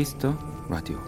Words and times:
Kiss 0.00 0.19
the 0.19 0.34
Radio 0.70 0.98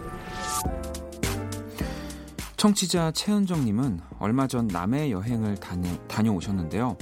청취자 2.57 3.09
최은정님은 3.09 3.99
얼마 4.19 4.45
전 4.45 4.67
남해 4.67 5.09
여행을 5.09 5.57
다녀, 5.57 5.91
다녀오셨는데요. 6.07 6.95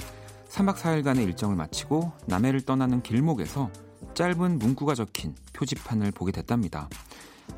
3박 0.48 0.76
4일간의 0.76 1.24
일정을 1.24 1.54
마치고 1.54 2.12
남해를 2.24 2.62
떠나는 2.62 3.02
길목에서 3.02 3.70
짧은 4.14 4.58
문구가 4.58 4.94
적힌 4.94 5.34
표지판을 5.52 6.12
보게 6.12 6.32
됐답니다. 6.32 6.88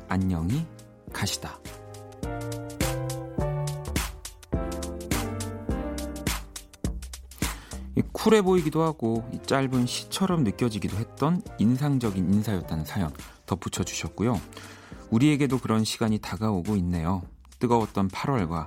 안녕히 0.09 0.67
가시다. 1.13 1.57
쿨해 8.11 8.41
보이기도 8.41 8.81
하고 8.83 9.23
짧은 9.45 9.85
시처럼 9.85 10.43
느껴지기도 10.43 10.97
했던 10.97 11.41
인상적인 11.57 12.33
인사였다는 12.33 12.83
사연 12.83 13.13
덧붙여 13.45 13.83
주셨고요. 13.83 14.39
우리에게도 15.09 15.59
그런 15.59 15.83
시간이 15.83 16.19
다가오고 16.19 16.75
있네요. 16.77 17.23
뜨거웠던 17.59 18.09
8월과 18.09 18.65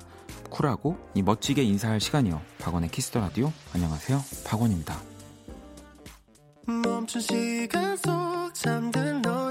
쿨하고 0.51 0.98
이 1.14 1.23
멋지게 1.23 1.62
인사할 1.62 2.01
시간이요. 2.01 2.41
박원의 2.59 2.91
Kiss 2.91 3.08
the 3.08 3.20
Radio. 3.20 3.52
안녕하세요. 3.74 4.23
박원입니다. 4.46 4.98
멈춘 6.66 7.20
시간 7.20 7.96
속 7.96 8.52
잠든 8.54 9.23
너 9.23 9.48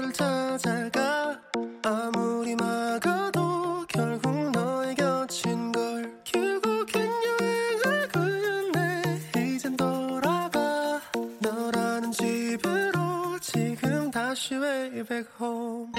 back 15.08 15.26
home 15.40 15.90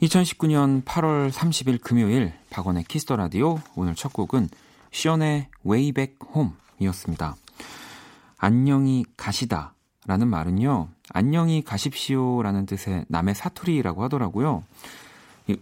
2019년 0.00 0.84
8월 0.84 1.30
30일 1.30 1.80
금요일 1.80 2.32
박원의 2.50 2.84
키스터 2.84 3.16
라디오 3.16 3.60
오늘 3.76 3.94
첫 3.94 4.12
곡은 4.12 4.48
시연의 4.90 5.48
Way 5.64 5.92
Back 5.92 6.16
Home이었습니다. 6.34 7.36
안녕히 8.44 9.04
가시다 9.16 9.72
라는 10.04 10.26
말은요. 10.26 10.88
안녕히 11.10 11.62
가십시오 11.62 12.42
라는 12.42 12.66
뜻의 12.66 13.04
남의 13.06 13.36
사투리라고 13.36 14.02
하더라고요. 14.02 14.64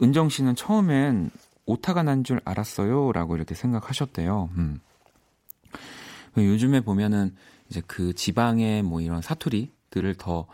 은정 0.01 0.31
씨는 0.31 0.57
처음엔 0.57 1.31
오타가 1.67 2.03
난 2.03 2.25
줄 2.25 2.41
알았어요 2.43 3.13
라고 3.13 3.37
이렇게 3.37 3.55
생각하셨대요. 3.55 4.49
음. 4.57 4.81
요즘에 6.39 6.81
보면은 6.81 7.37
이제 7.69 7.83
그 7.87 8.15
지방의 8.15 8.83
뭐 8.83 9.03
이런 9.03 9.21
사투리들을 9.21 10.15
더 10.15 10.47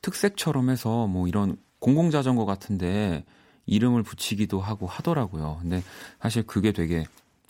특색처럼 0.00 0.68
해서 0.68 1.06
뭐 1.06 1.28
이런 1.28 1.56
공공자전거 1.78 2.44
같은데 2.44 3.24
이름을 3.66 4.02
붙이기도 4.02 4.60
하고 4.60 4.88
하더라고요. 4.88 5.58
근데 5.60 5.80
사실 6.20 6.42
그게 6.44 6.72
되게 6.72 7.04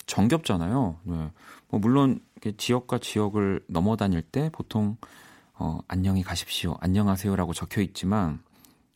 정겹잖아요. 0.05 0.97
네. 1.01 1.31
뭐 1.69 1.79
물론 1.79 2.19
지역과 2.51 2.97
지역을 2.99 3.63
넘어 3.67 3.95
다닐 3.95 4.21
때 4.21 4.49
보통 4.51 4.97
어, 5.53 5.79
안녕히 5.87 6.23
가십시오, 6.23 6.75
안녕하세요라고 6.81 7.53
적혀 7.53 7.81
있지만 7.81 8.41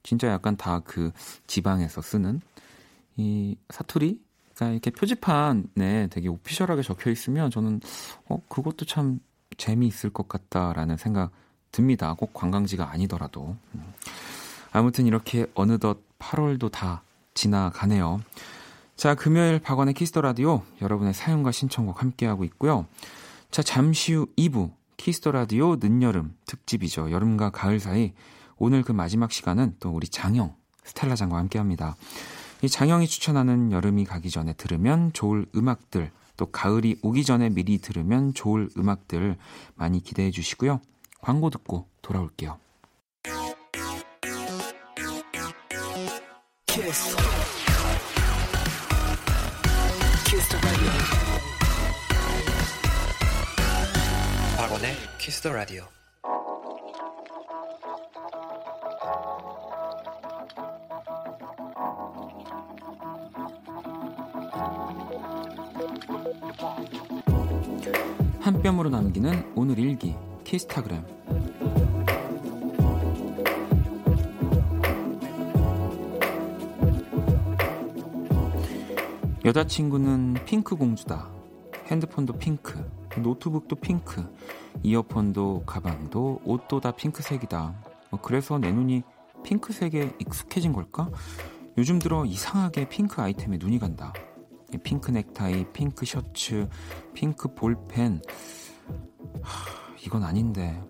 진짜 0.03 0.27
약간 0.27 0.57
다 0.57 0.81
그 0.85 1.11
지방에서 1.47 2.01
쓰는 2.01 2.41
이 3.15 3.55
사투리 3.69 4.19
그러니까 4.55 4.71
이렇게 4.73 4.91
표지판에 4.91 6.07
되게 6.09 6.27
오피셜하게 6.27 6.81
적혀 6.81 7.11
있으면 7.11 7.51
저는 7.51 7.79
어 8.27 8.41
그것도 8.49 8.85
참 8.85 9.19
재미있을 9.57 10.09
것 10.11 10.27
같다라는 10.27 10.97
생각 10.97 11.31
듭니다. 11.71 12.13
꼭 12.13 12.33
관광지가 12.33 12.91
아니더라도. 12.91 13.55
음. 13.75 13.93
아무튼 14.71 15.05
이렇게 15.05 15.45
어느덧 15.53 15.99
8월도 16.19 16.71
다 16.71 17.03
지나가네요. 17.33 18.21
자, 18.95 19.13
금요일 19.13 19.59
박원의 19.59 19.93
Kiss 19.93 20.09
the 20.09 20.21
Radio 20.21 20.63
여러분의 20.81 21.13
사연과 21.13 21.51
신청곡 21.51 22.01
함께하고 22.01 22.43
있고요. 22.45 22.87
자, 23.57 23.63
잠시 23.63 24.13
후 24.13 24.27
2부 24.37 24.71
Kiss 24.97 25.17
the 25.17 25.31
Radio 25.31 25.77
늦여름 25.77 26.35
특집이죠. 26.45 27.09
여름과 27.09 27.49
가을 27.49 27.79
사이 27.79 28.13
오늘 28.57 28.83
그 28.83 28.91
마지막 28.91 29.31
시간은 29.31 29.77
또 29.79 29.89
우리 29.89 30.07
장형 30.07 30.53
스텔라 30.83 31.15
장과 31.15 31.37
함께 31.37 31.57
합니다. 31.57 31.95
이 32.61 32.69
장형이 32.69 33.07
추천하는 33.07 33.71
여름이 33.71 34.05
가기 34.05 34.29
전에 34.29 34.53
들으면 34.53 35.11
좋을 35.11 35.47
음악들 35.55 36.11
또 36.35 36.45
가을이 36.45 36.99
오기 37.01 37.23
전에 37.23 37.49
미리 37.49 37.79
들으면 37.79 38.35
좋을 38.35 38.69
음악들 38.77 39.37
많이 39.73 40.03
기대해 40.03 40.29
주시고요. 40.29 40.79
광고 41.19 41.49
듣고 41.49 41.87
돌아올게요. 42.03 42.59
키스 46.67 47.17
박원의 54.77 54.93
키스 55.17 55.41
더 55.41 55.51
라디오. 55.53 55.83
한 68.39 68.61
뼘으로 68.61 68.89
남기는 68.89 69.53
오늘 69.55 69.79
일기 69.79 70.15
키스타그램 70.43 71.03
여자친구는 79.43 80.35
핑크 80.45 80.75
공주다. 80.75 81.29
핸드폰도 81.87 82.33
핑크, 82.33 82.77
노트북도 83.17 83.77
핑크, 83.77 84.21
이어폰도 84.83 85.63
가방도 85.65 86.41
옷도 86.45 86.79
다 86.79 86.91
핑크색이다. 86.91 87.83
뭐 88.11 88.21
그래서 88.21 88.57
내 88.57 88.71
눈이 88.71 89.03
핑크색에 89.43 90.15
익숙해진 90.19 90.73
걸까? 90.73 91.09
요즘 91.77 91.99
들어 91.99 92.25
이상하게 92.25 92.89
핑크 92.89 93.21
아이템에 93.21 93.57
눈이 93.57 93.79
간다. 93.79 94.13
핑크 94.83 95.11
넥타이, 95.11 95.71
핑크 95.71 96.05
셔츠, 96.05 96.67
핑크 97.13 97.53
볼펜. 97.53 98.21
하, 99.41 99.95
이건 100.05 100.23
아닌데. 100.23 100.81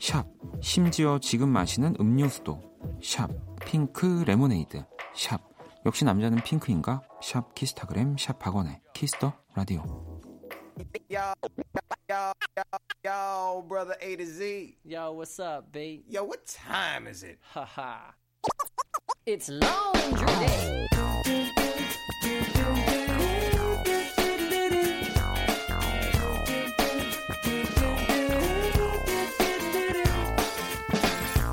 샵. 0.00 0.26
심지어 0.60 1.18
지금 1.18 1.48
마시는 1.48 1.96
음료수도. 1.98 2.60
샵. 3.02 3.30
핑크 3.64 4.24
레모네이드. 4.26 4.84
샵. 5.14 5.50
역시 5.86 6.04
남자는 6.04 6.42
핑크인가? 6.44 7.02
샵 7.22 7.54
키스타그램 7.54 8.16
샵 8.18 8.38
박원의 8.38 8.80
Kiss 8.92 9.15
the 9.15 9.32
Radio 9.54 9.82
Yo, 12.10 12.32
yo, 12.56 12.62
yo, 12.72 12.78
yo, 13.04 13.64
brother 13.68 13.94
A 14.00 14.16
to 14.16 14.26
Z. 14.26 14.76
Yo, 14.84 15.12
what's 15.12 15.38
up, 15.38 15.70
B? 15.70 16.02
Yo, 16.08 16.24
what 16.24 16.44
time 16.44 17.06
is 17.06 17.22
it? 17.22 17.38
Ha 17.52 17.64
ha. 17.64 18.14
it's 19.26 19.48
laundry 19.48 20.26
day. 20.26 20.88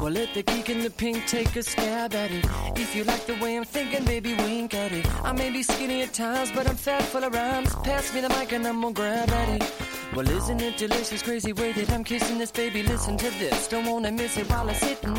Well, 0.02 0.12
let 0.12 0.34
the 0.34 0.42
geek 0.42 0.72
in 0.72 0.82
the 0.82 0.90
pink 0.90 1.28
take 1.28 1.56
a 1.56 1.62
stab 1.62 2.16
at 2.16 2.32
it. 2.32 2.44
If 2.76 2.96
you 2.96 3.04
like 3.04 3.28
the 3.28 3.36
way 3.36 3.58
I'm 3.58 3.64
thinking, 3.64 4.06
baby, 4.06 4.34
wink 4.34 4.74
at 4.74 4.92
it. 4.92 5.06
I 5.24 5.34
may 5.34 5.52
be 5.52 5.62
skinny 5.62 6.02
at 6.02 6.14
times, 6.14 6.52
but 6.52 6.68
I'm 6.68 6.76
fat 6.76 7.04
full 7.04 7.24
of 7.24 7.36
rhymes. 7.36 7.76
Pass 7.84 8.12
me 8.12 8.22
the 8.22 8.30
mic 8.30 8.54
and 8.54 8.66
I'm 8.66 8.82
gonna 8.82 8.96
grab 8.96 9.30
at 9.30 9.62
it. 9.62 9.97
Well, 10.16 10.30
isn't 10.30 10.62
it 10.62 10.78
delicious, 10.78 11.22
crazy 11.22 11.54
way 11.54 11.74
that 11.74 11.92
I'm 11.92 12.04
kissing 12.04 12.40
this, 12.40 12.52
baby? 12.52 12.82
Listen 12.82 13.18
to 13.18 13.30
this. 13.38 13.68
Don't 13.70 13.86
wanna 13.86 14.12
miss 14.12 14.38
it 14.40 14.50
while 14.50 14.68
I'm 14.68 14.76
sitting. 14.76 15.16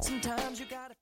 Sometimes 0.00 0.60
you 0.60 0.68
gotta. 0.68 0.94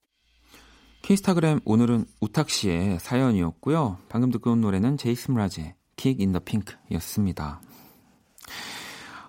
키스타그램 1.01 1.61
오늘은 1.65 2.05
우탁 2.21 2.49
씨의 2.49 2.99
사연이었고요. 2.99 3.97
방금 4.09 4.31
듣고 4.31 4.51
온 4.51 4.61
노래는 4.61 4.97
제이슨 4.97 5.33
라즈의 5.33 5.73
Kick 5.95 6.23
in 6.23 6.31
the 6.33 6.43
Pink였습니다. 6.43 7.61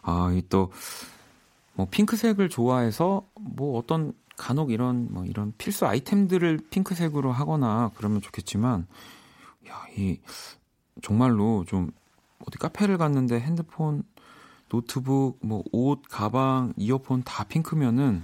아, 0.03 0.41
또뭐 0.51 1.89
핑크색을 1.91 2.49
좋아해서 2.51 3.27
뭐 3.41 3.79
어떤 3.79 4.13
간혹 4.37 4.71
이런 4.71 5.09
뭐 5.11 5.25
이런 5.25 5.55
필수 5.57 5.87
아이템들을 5.87 6.61
핑크색으로 6.71 7.33
하거나 7.33 7.91
그러면 7.95 8.21
좋겠지만 8.21 8.87
야, 9.69 9.87
이 9.97 10.21
정말로 11.01 11.65
좀 11.67 11.91
어디 12.47 12.59
카페를 12.59 12.99
갔는데 12.99 13.41
핸드폰, 13.41 14.03
노트북, 14.69 15.39
뭐 15.43 15.63
옷, 15.73 16.03
가방, 16.09 16.73
이어폰 16.77 17.23
다 17.25 17.45
핑크면은 17.45 18.23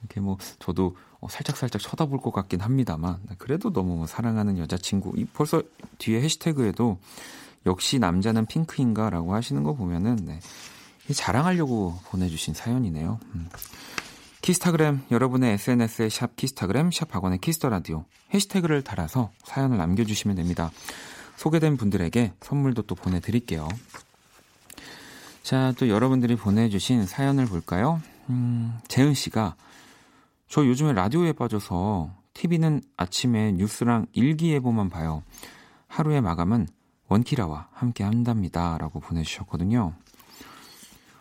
이렇게 0.00 0.20
뭐 0.20 0.38
저도 0.58 0.96
어, 1.20 1.28
살짝 1.28 1.56
살짝 1.56 1.80
쳐다볼 1.80 2.20
것 2.20 2.32
같긴 2.32 2.60
합니다만 2.60 3.18
그래도 3.38 3.72
너무 3.72 3.96
뭐 3.96 4.06
사랑하는 4.06 4.58
여자친구 4.58 5.14
벌써 5.32 5.62
뒤에 5.98 6.20
해시태그에도 6.20 6.98
역시 7.66 7.98
남자는 7.98 8.46
핑크인가라고 8.46 9.34
하시는 9.34 9.62
거 9.62 9.74
보면은 9.74 10.16
네. 10.16 10.40
자랑하려고 11.12 11.98
보내주신 12.06 12.54
사연이네요. 12.54 13.18
음. 13.34 13.48
키스타그램 14.42 15.00
여러분의 15.10 15.54
SNS에 15.54 16.10
샵 16.10 16.36
키스타그램 16.36 16.90
샵 16.90 17.08
박원의 17.08 17.38
Kiss 17.38 17.56
the 17.56 17.70
Radio 17.70 18.04
해시태그를 18.34 18.84
달아서 18.84 19.30
사연을 19.44 19.78
남겨주시면 19.78 20.36
됩니다. 20.36 20.70
소개된 21.36 21.76
분들에게 21.76 22.32
선물도 22.40 22.82
또 22.82 22.94
보내드릴게요. 22.94 23.68
자, 25.42 25.72
또 25.78 25.88
여러분들이 25.88 26.36
보내주신 26.36 27.06
사연을 27.06 27.46
볼까요? 27.46 28.00
음, 28.30 28.78
재은 28.88 29.14
씨가 29.14 29.56
저 30.48 30.66
요즘에 30.66 30.92
라디오에 30.92 31.32
빠져서 31.32 32.10
TV는 32.32 32.82
아침에 32.96 33.52
뉴스랑 33.52 34.06
일기예보만 34.12 34.88
봐요. 34.88 35.22
하루의 35.88 36.22
마감은 36.22 36.66
원키라와 37.08 37.68
함께 37.72 38.04
한답니다. 38.04 38.78
라고 38.78 39.00
보내주셨거든요. 39.00 39.94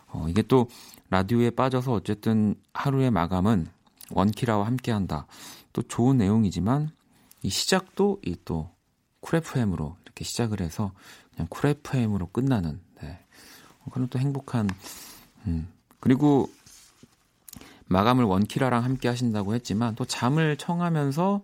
어, 0.08 0.26
이게 0.30 0.42
또 0.44 0.70
라디오에 1.10 1.50
빠져서 1.52 1.92
어쨌든 1.92 2.56
하루의 2.74 3.12
마감은 3.12 3.68
원키라와 4.12 4.66
함께 4.66 4.92
한다. 4.92 5.28
또 5.74 5.82
좋은 5.82 6.18
내용이지만 6.18 6.92
이 7.42 7.50
시작도 7.50 8.20
이 8.26 8.36
또 8.46 8.74
Cool 9.24 9.53
FM으로 9.53 9.96
이렇게 10.24 10.30
시작을 10.30 10.62
해서 10.62 10.92
그냥 11.36 11.48
Cool 11.50 11.81
FM으로 11.81 12.28
끝나는 12.28 12.80
네. 13.02 13.20
어, 13.82 13.92
그런 13.92 14.08
또 14.08 14.18
행복한 14.18 14.70
음. 15.46 15.68
그리고 16.00 16.50
마감을 17.86 18.24
원키라랑 18.24 18.84
함께 18.84 19.10
하신다고 19.10 19.54
했지만 19.54 19.96
또 19.96 20.06
잠을 20.06 20.58
청하면서 20.58 21.44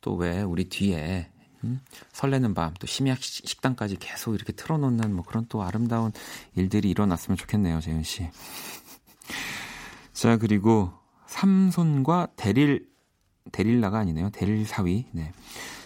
또 0.00 0.14
왜 0.16 0.42
우리 0.42 0.68
뒤에 0.68 1.30
음? 1.64 1.80
설레는 2.12 2.52
밤, 2.54 2.74
또 2.78 2.86
심야 2.86 3.16
식당까지 3.18 3.96
계속 3.96 4.34
이렇게 4.34 4.52
틀어놓는 4.52 5.14
뭐 5.14 5.24
그런 5.24 5.46
또 5.48 5.62
아름다운 5.62 6.12
일들이 6.54 6.90
일어났으면 6.90 7.38
좋겠네요, 7.38 7.80
재윤 7.80 8.02
씨. 8.02 8.28
자, 10.12 10.36
그리고 10.36 10.92
삼손과 11.26 12.28
대릴, 12.36 12.86
대릴라가 13.50 13.98
아니네요. 13.98 14.28
대릴 14.28 14.66
사위. 14.66 15.06
네. 15.12 15.32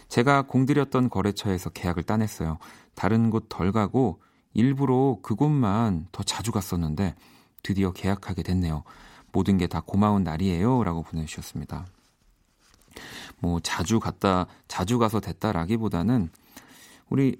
제가 0.08 0.42
공들였던 0.42 1.10
거래처에서 1.10 1.70
계약을 1.70 2.02
따냈어요. 2.04 2.58
다른 2.94 3.30
곳 3.30 3.46
덜 3.48 3.72
가고 3.72 4.20
일부러 4.54 5.18
그곳만 5.22 6.08
더 6.12 6.22
자주 6.22 6.50
갔었는데 6.52 7.14
드디어 7.62 7.92
계약하게 7.92 8.42
됐네요. 8.42 8.84
모든 9.32 9.58
게 9.58 9.66
다 9.66 9.80
고마운 9.80 10.24
날이에요. 10.24 10.82
라고 10.84 11.02
보내주셨습니다. 11.02 11.86
뭐, 13.38 13.60
자주 13.60 14.00
갔다, 14.00 14.46
자주 14.66 14.98
가서 14.98 15.20
됐다라기보다는 15.20 16.30
우리 17.10 17.36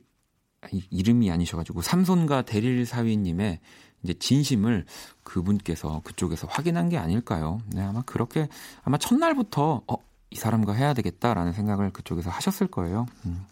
이름이 0.90 1.30
아니셔가지고 1.30 1.82
삼손과 1.82 2.42
대릴 2.42 2.84
사위님의 2.84 3.60
이제 4.02 4.14
진심을 4.14 4.84
그분께서 5.24 6.02
그쪽에서 6.04 6.46
확인한 6.48 6.88
게 6.88 6.98
아닐까요? 6.98 7.60
네, 7.72 7.82
아마 7.82 8.02
그렇게 8.02 8.48
아마 8.82 8.98
첫날부터 8.98 9.82
어, 9.86 9.96
이 10.30 10.36
사람과 10.36 10.72
해야 10.72 10.94
되겠다라는 10.94 11.52
생각을 11.52 11.90
그쪽에서 11.90 12.30
하셨을 12.30 12.66
거예요. 12.66 13.06
음. 13.26 13.46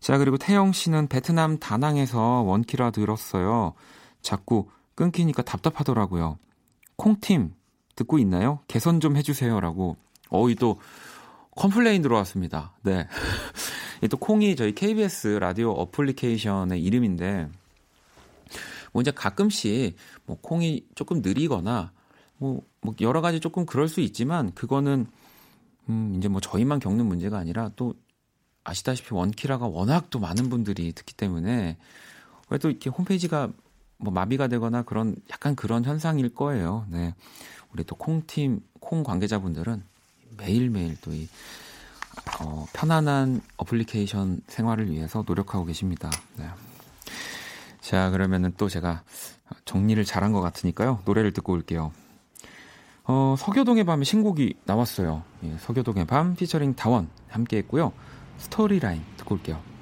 자, 0.00 0.18
그리고 0.18 0.36
태영 0.36 0.72
씨는 0.72 1.08
베트남 1.08 1.58
다낭에서 1.58 2.42
원키라 2.42 2.90
들었어요. 2.90 3.74
자꾸 4.22 4.68
끊기니까 4.94 5.42
답답하더라고요. 5.42 6.38
콩팀 6.96 7.54
듣고 7.96 8.18
있나요? 8.18 8.60
개선 8.68 9.00
좀 9.00 9.16
해주세요라고. 9.16 9.96
어이 10.30 10.54
또 10.56 10.80
complain 11.56 12.02
들어왔습니다. 12.02 12.74
네. 12.82 13.06
또 14.10 14.16
콩이 14.16 14.56
저희 14.56 14.74
KBS 14.74 15.38
라디오 15.40 15.70
어플리케이션의 15.70 16.82
이름인데 16.82 17.48
뭐 18.92 19.00
이제 19.00 19.10
가끔씩 19.10 19.96
뭐 20.26 20.38
콩이 20.40 20.86
조금 20.94 21.22
느리거나 21.22 21.92
뭐, 22.36 22.62
뭐 22.80 22.94
여러 23.00 23.20
가지 23.20 23.40
조금 23.40 23.64
그럴 23.64 23.88
수 23.88 24.00
있지만 24.00 24.52
그거는 24.54 25.06
음 25.88 26.14
이제 26.16 26.28
뭐 26.28 26.40
저희만 26.40 26.80
겪는 26.80 27.06
문제가 27.06 27.38
아니라 27.38 27.70
또 27.76 27.94
아시다시피 28.64 29.14
원키라가 29.14 29.66
워낙 29.66 30.08
또 30.10 30.18
많은 30.18 30.48
분들이 30.48 30.92
듣기 30.92 31.14
때문에 31.14 31.76
왜또 32.48 32.70
이렇게 32.70 32.90
홈페이지가 32.90 33.50
뭐 33.98 34.12
마비가 34.12 34.48
되거나 34.48 34.82
그런 34.82 35.16
약간 35.30 35.54
그런 35.54 35.84
현상일 35.84 36.34
거예요. 36.34 36.86
네. 36.88 37.14
우리 37.72 37.84
또 37.84 37.96
콩팀 37.96 38.60
콩 38.80 39.02
관계자분들은 39.02 39.82
매일매일 40.36 40.96
또 41.00 41.12
이 41.12 41.28
어, 42.40 42.66
편안한 42.72 43.40
어플리케이션 43.56 44.40
생활을 44.46 44.90
위해서 44.90 45.24
노력하고 45.26 45.64
계십니다. 45.64 46.10
네. 46.36 46.48
자, 47.80 48.10
그러면은 48.10 48.52
또 48.56 48.68
제가 48.68 49.02
정리를 49.64 50.02
잘한 50.04 50.32
것 50.32 50.40
같으니까요. 50.40 51.02
노래를 51.04 51.32
듣고 51.32 51.52
올게요. 51.52 51.92
어, 53.06 53.34
서교동의 53.38 53.84
밤에 53.84 54.04
신곡이 54.04 54.54
나왔어요. 54.64 55.22
예, 55.44 55.56
서교동의 55.58 56.06
밤 56.06 56.34
피처링 56.34 56.74
다원 56.74 57.08
함께 57.28 57.58
했고요. 57.58 57.92
스토리라인 58.38 59.02
듣고 59.16 59.34
올게요. 59.34 59.73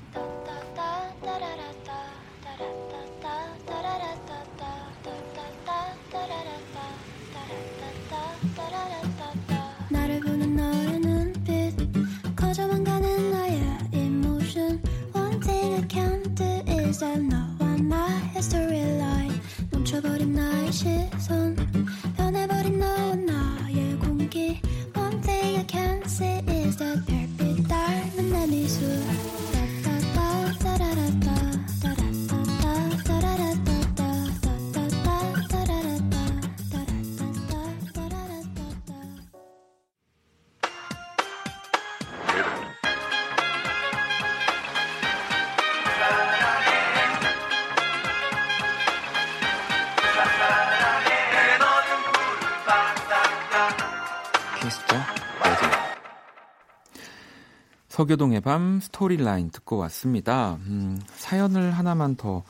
서교동의 58.02 58.40
밤 58.40 58.80
스토리라인 58.80 59.50
듣고 59.50 59.76
왔습니다. 59.76 60.54
음, 60.66 61.00
사연을 61.14 61.70
하나만 61.70 62.16
더 62.16 62.42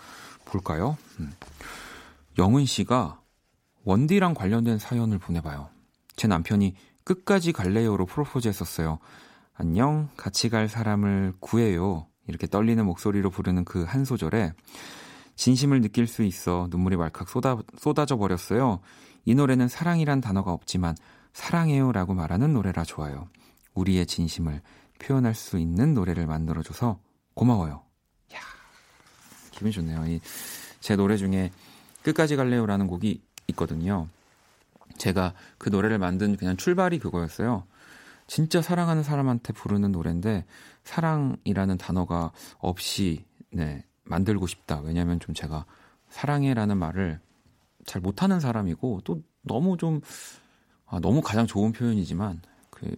볼까요? 0.46 0.96
음. 1.20 1.30
영은 2.38 2.64
씨가 2.64 3.20
원디랑 3.84 4.32
관련된 4.32 4.78
사연을 4.78 5.18
보내봐요. 5.18 5.68
제 6.16 6.26
남편이 6.26 6.74
끝까지 7.04 7.52
갈래요로 7.52 8.06
프로포즈 8.06 8.48
했었어요. 8.48 8.98
안녕, 9.52 10.08
같이 10.16 10.48
갈 10.48 10.70
사람을 10.70 11.34
구해요. 11.38 12.06
이렇게 12.26 12.46
떨리는 12.46 12.82
목소리로 12.86 13.28
부르는 13.28 13.66
그 13.66 13.84
한 13.84 14.06
소절에 14.06 14.54
진심을 15.36 15.82
느낄 15.82 16.06
수 16.06 16.22
있어 16.22 16.68
눈물이 16.70 16.96
왈칵 16.96 17.28
쏟아, 17.28 17.58
쏟아져 17.76 18.16
버렸어요. 18.16 18.80
이 19.26 19.34
노래는 19.34 19.68
사랑이란 19.68 20.22
단어가 20.22 20.52
없지만 20.52 20.96
사랑해요 21.34 21.92
라고 21.92 22.14
말하는 22.14 22.54
노래라 22.54 22.84
좋아요. 22.84 23.28
우리의 23.74 24.06
진심을 24.06 24.62
표현할 25.02 25.34
수 25.34 25.58
있는 25.58 25.94
노래를 25.94 26.26
만들어줘서 26.26 27.00
고마워요. 27.34 27.82
야 28.34 28.38
기분 29.50 29.72
좋네요. 29.72 30.06
이, 30.06 30.20
제 30.80 30.96
노래 30.96 31.16
중에 31.16 31.50
끝까지 32.02 32.36
갈래요라는 32.36 32.86
곡이 32.86 33.22
있거든요. 33.48 34.08
제가 34.98 35.34
그 35.58 35.68
노래를 35.68 35.98
만든 35.98 36.36
그냥 36.36 36.56
출발이 36.56 36.98
그거였어요. 36.98 37.64
진짜 38.26 38.62
사랑하는 38.62 39.02
사람한테 39.02 39.52
부르는 39.52 39.92
노래인데 39.92 40.44
사랑이라는 40.84 41.78
단어가 41.78 42.32
없이 42.58 43.24
네, 43.50 43.84
만들고 44.04 44.46
싶다. 44.46 44.80
왜냐면 44.80 45.20
좀 45.20 45.34
제가 45.34 45.66
사랑해라는 46.08 46.76
말을 46.78 47.20
잘 47.84 48.00
못하는 48.00 48.40
사람이고 48.40 49.00
또 49.04 49.22
너무 49.42 49.76
좀 49.76 50.00
아, 50.86 51.00
너무 51.00 51.20
가장 51.20 51.46
좋은 51.46 51.72
표현이지만 51.72 52.42
그 52.70 52.94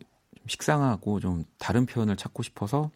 식상하고 0.47 1.21
좀 1.21 1.45
다른 1.59 1.87
표현을 1.87 2.17
찾고 2.17 2.43
싶어서 2.43 2.91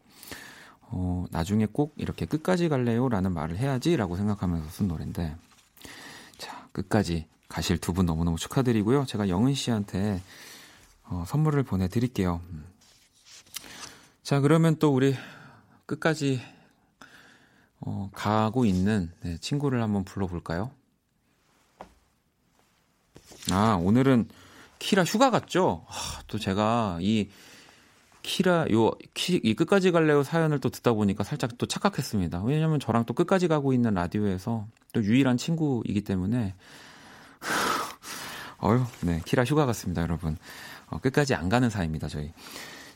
어, 0.81 1.27
나중에 1.31 1.67
꼭 1.67 1.95
이렇게 1.97 2.25
끝까지 2.27 2.69
갈래요? 2.69 3.09
라는 3.09 3.33
말을 3.33 3.59
해야지 3.59 3.97
라고 3.97 4.17
생각하면서 4.17 4.71
쓴 4.71 4.89
노래인데, 4.89 5.37
자, 6.39 6.69
끝까지 6.73 7.27
가실 7.49 7.79
두 7.79 7.93
분 7.93 8.07
너무너무 8.07 8.39
축하드리고요. 8.39 9.05
제가 9.07 9.29
영은 9.29 9.55
씨한테 9.55 10.23
어, 11.05 11.25
선물을 11.27 11.63
보내드릴게요. 11.63 12.41
음. 12.51 12.65
자, 14.23 14.41
그러면 14.41 14.77
또 14.79 14.95
우리 14.95 15.15
끝까지 15.87 16.41
어, 17.81 18.11
가고 18.13 18.65
있는 18.65 19.11
네, 19.23 19.39
친구를 19.39 19.83
한번 19.83 20.05
불러볼까요? 20.05 20.71
아, 23.51 23.79
오늘은 23.81 24.29
키라 24.79 25.05
휴가 25.05 25.31
갔죠? 25.31 25.85
아, 25.89 26.23
또 26.27 26.39
제가 26.39 26.99
이 27.01 27.29
키라 28.23 28.67
요 28.73 28.93
키, 29.15 29.41
이 29.43 29.55
끝까지 29.55 29.91
갈래요 29.91 30.23
사연을 30.23 30.61
또 30.61 30.69
듣다 30.69 30.93
보니까 30.93 31.25
살짝 31.25 31.57
또 31.59 31.67
착각했습니다. 31.67 32.43
왜냐면 32.45 32.81
저랑 32.81 33.05
또 33.05 33.15
끝까지 33.15 33.49
가고 33.49 33.73
있는 33.73 33.95
라디오에서 33.95 34.67
또 34.93 35.03
유일한 35.03 35.37
친구이기 35.37 36.03
때문에 36.03 36.55
어휴, 38.61 38.85
네, 39.03 39.21
키라 39.25 39.45
휴가 39.45 39.67
갔습니다, 39.67 40.03
여러분. 40.03 40.37
어, 40.89 40.99
끝까지 40.99 41.35
안 41.35 41.49
가는 41.49 41.71
사이입니다, 41.71 42.09
저희. 42.09 42.33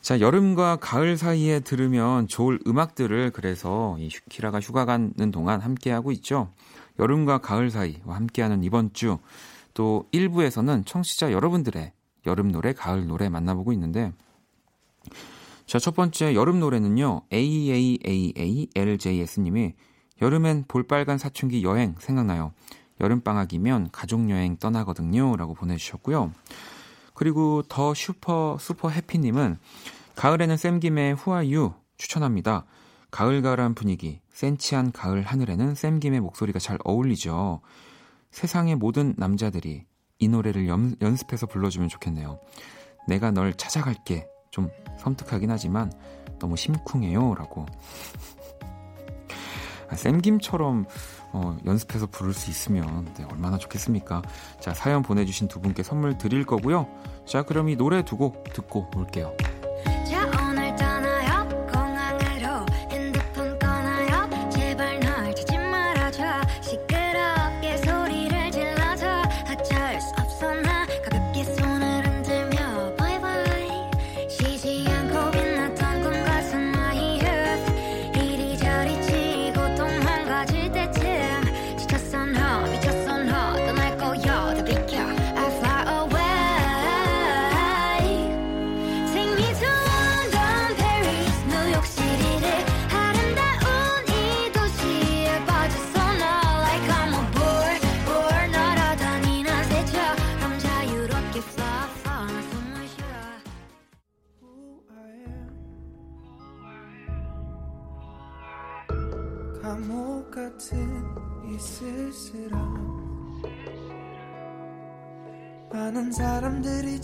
자, 0.01 0.19
여름과 0.19 0.77
가을 0.81 1.15
사이에 1.15 1.61
들으면 1.61 2.27
좋을 2.27 2.59
음악들을 2.67 3.31
그래서 3.31 3.95
이 3.99 4.09
키라가 4.29 4.59
휴가 4.59 4.83
가는 4.83 5.31
동안 5.31 5.61
함께하고 5.61 6.11
있죠. 6.11 6.51
여름과 6.99 7.37
가을 7.37 7.71
사이와 7.71 8.15
함께하는 8.15 8.63
이번 8.65 8.91
주 8.91 9.17
또 9.73 10.07
1부에서는 10.13 10.85
청취자 10.85 11.31
여러분들의 11.31 11.93
여름 12.25 12.51
노래, 12.51 12.73
가을 12.73 13.07
노래 13.07 13.29
만나보고 13.29 13.71
있는데 13.73 14.11
자, 15.65 15.79
첫 15.79 15.95
번째 15.95 16.35
여름 16.35 16.59
노래는요. 16.59 17.21
AAAALJS님이 17.31 19.73
여름엔 20.21 20.65
볼빨간 20.67 21.17
사춘기 21.17 21.63
여행 21.63 21.95
생각나요. 21.99 22.51
여름방학이면 23.01 23.89
가족여행 23.91 24.57
떠나거든요. 24.57 25.35
라고 25.35 25.53
보내주셨고요. 25.53 26.31
그리고 27.13 27.63
더 27.67 27.93
슈퍼 27.93 28.57
슈퍼 28.59 28.89
해피님은 28.89 29.59
가을에는 30.15 30.57
쌤김의 30.57 31.15
후아유 31.15 31.73
추천합니다. 31.97 32.65
가을가을한 33.11 33.75
분위기, 33.75 34.21
센치한 34.31 34.91
가을 34.91 35.23
하늘에는 35.23 35.75
쌤김의 35.75 36.19
목소리가 36.21 36.59
잘 36.59 36.79
어울리죠. 36.83 37.61
세상의 38.33 38.75
모든 38.75 39.13
남자들이 39.17 39.85
이 40.19 40.27
노래를 40.27 40.67
연, 40.67 40.95
연습해서 41.01 41.45
불러주면 41.45 41.87
좋겠네요. 41.87 42.39
내가 43.07 43.31
널 43.31 43.53
찾아갈게. 43.53 44.27
좀 44.51 44.69
섬뜩하긴 44.99 45.49
하지만 45.49 45.91
너무 46.39 46.55
심쿵해요. 46.57 47.35
라고. 47.35 47.65
아, 49.89 49.95
쌤김처럼 49.95 50.85
어, 51.31 51.57
연습해서 51.65 52.07
부를 52.07 52.33
수 52.33 52.49
있으면 52.49 53.11
네, 53.15 53.23
얼마나 53.31 53.57
좋겠습니까? 53.57 54.21
자, 54.59 54.73
사연 54.73 55.01
보내주신 55.01 55.47
두 55.47 55.59
분께 55.59 55.81
선물 55.83 56.17
드릴 56.17 56.45
거고요. 56.45 56.87
자, 57.25 57.43
그럼 57.43 57.69
이 57.69 57.75
노래 57.75 58.03
두 58.03 58.17
곡 58.17 58.43
듣고 58.53 58.89
올게요. 58.95 59.35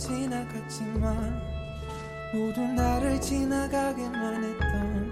지나갔지만 0.00 1.42
모두 2.32 2.60
나를 2.60 3.20
지나가게만 3.20 4.44
했던 4.44 5.10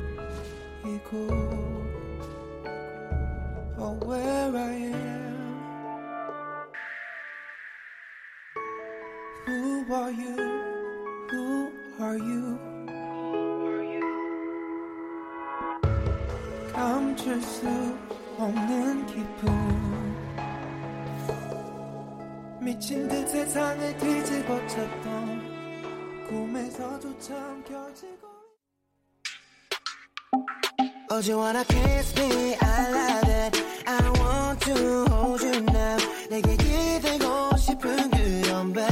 이곳 0.84 1.30
Oh 3.78 3.98
where 4.06 4.56
I 4.56 4.74
am 4.74 5.28
Who 9.46 9.94
are 9.94 10.10
you? 10.10 10.36
Who 11.30 11.72
are 12.00 12.18
you? 12.18 12.58
감출 16.72 17.40
수 17.40 17.66
없는 18.38 19.06
기쁨 19.06 20.16
미친 22.60 23.08
듯 23.08 23.28
세상을 23.28 23.98
뒤집어 23.98 24.66
쳤던 24.68 26.28
꿈에서조차 26.28 27.34
엉켜지고 27.34 28.28
Oh, 31.10 31.20
you 31.20 31.38
wanna 31.38 31.64
kiss 31.64 32.14
me? 32.18 32.54
I 32.60 32.90
love 32.92 33.28
it. 33.30 33.64
I 33.86 34.10
want 34.20 34.60
to 34.60 35.06
hold 35.08 35.42
you 35.42 35.62
now. 35.62 35.96
내게 36.28 36.54
기대고 36.54 37.56
싶은 37.56 38.10
그런 38.10 38.72
밤. 38.74 38.84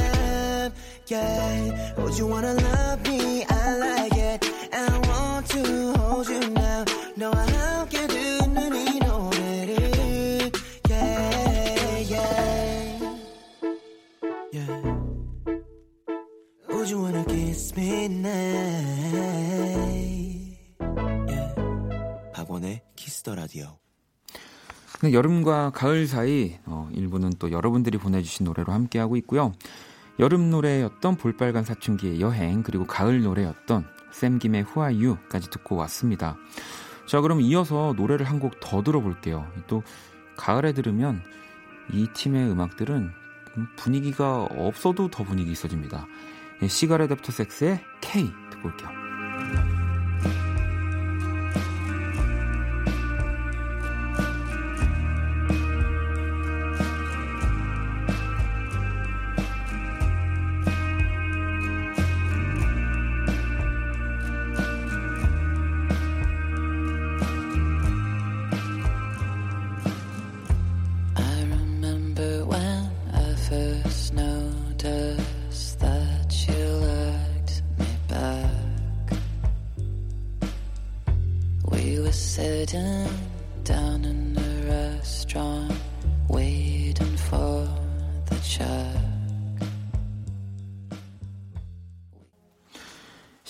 Yeah. 1.07 1.93
Oh, 1.99 2.09
you 2.17 2.25
wanna 2.27 2.53
love 2.53 2.76
Kiss 22.95 23.18
the 23.18 23.35
Radio. 23.35 23.77
네, 25.01 25.13
여름과 25.13 25.71
가을 25.71 26.07
사이 26.07 26.57
어, 26.65 26.89
일부는 26.93 27.33
또 27.39 27.51
여러분들이 27.51 27.97
보내주신 27.97 28.45
노래로 28.45 28.73
함께하고 28.73 29.15
있고요. 29.17 29.53
여름 30.19 30.49
노래였던 30.49 31.17
볼빨간 31.17 31.63
사춘기의 31.63 32.19
여행 32.19 32.63
그리고 32.63 32.85
가을 32.87 33.21
노래였던 33.21 33.85
샘김의 34.11 34.63
Who 34.63 34.81
Are 34.81 35.00
You까지 35.00 35.49
듣고 35.51 35.75
왔습니다. 35.75 36.35
자 37.07 37.21
그럼 37.21 37.41
이어서 37.41 37.93
노래를 37.95 38.25
한 38.25 38.39
곡 38.39 38.59
더 38.59 38.81
들어볼게요. 38.81 39.47
또 39.67 39.83
가을에 40.35 40.73
들으면 40.73 41.21
이 41.93 42.07
팀의 42.13 42.49
음악들은 42.49 43.11
분위기가 43.75 44.43
없어도 44.45 45.09
더 45.09 45.23
분위기 45.23 45.51
있어집니다. 45.51 46.07
예, 46.63 46.67
시가렛 46.67 47.11
애프터 47.11 47.31
섹스의 47.31 47.79
K 48.01 48.23
듣고 48.51 48.69
올게요. 48.69 48.89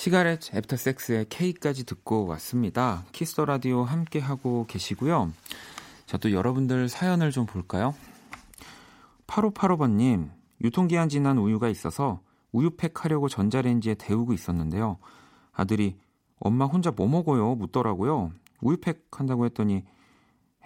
시가렛 0.07 0.55
애프터 0.55 0.77
섹스의 0.77 1.25
K까지 1.27 1.85
듣고 1.85 2.27
왔습니다. 2.27 3.03
Kiss 3.11 3.29
the 3.29 3.43
Radio 3.43 3.83
함께 3.83 4.19
하고 4.19 4.65
계시고요. 4.69 5.33
자, 6.05 6.17
또 6.17 6.31
여러분들 6.31 6.87
사연을 6.87 7.31
좀 7.31 7.45
볼까요? 7.45 7.93
8585번님, 9.27 10.29
유통기한 10.61 11.09
지난 11.09 11.37
우유가 11.37 11.67
있어서 11.67 12.21
우유팩 12.53 13.03
하려고 13.03 13.27
전자레인지에 13.27 13.95
데우고 13.95 14.31
있었는데요. 14.31 14.97
아들이 15.51 15.97
엄마 16.39 16.63
혼자 16.63 16.89
뭐 16.89 17.09
먹어요? 17.09 17.55
묻더라고요. 17.55 18.31
우유팩 18.61 19.07
한다고 19.11 19.43
했더니 19.43 19.83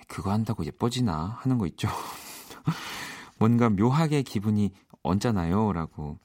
그거 0.07 0.31
한다고 0.31 0.63
예뻐지나 0.65 1.37
하는 1.39 1.57
거 1.57 1.65
있죠. 1.65 1.87
뭔가 3.39 3.71
묘하게 3.71 4.21
기분이 4.21 4.71
언짢아요. 5.01 5.73
라고. 5.73 6.19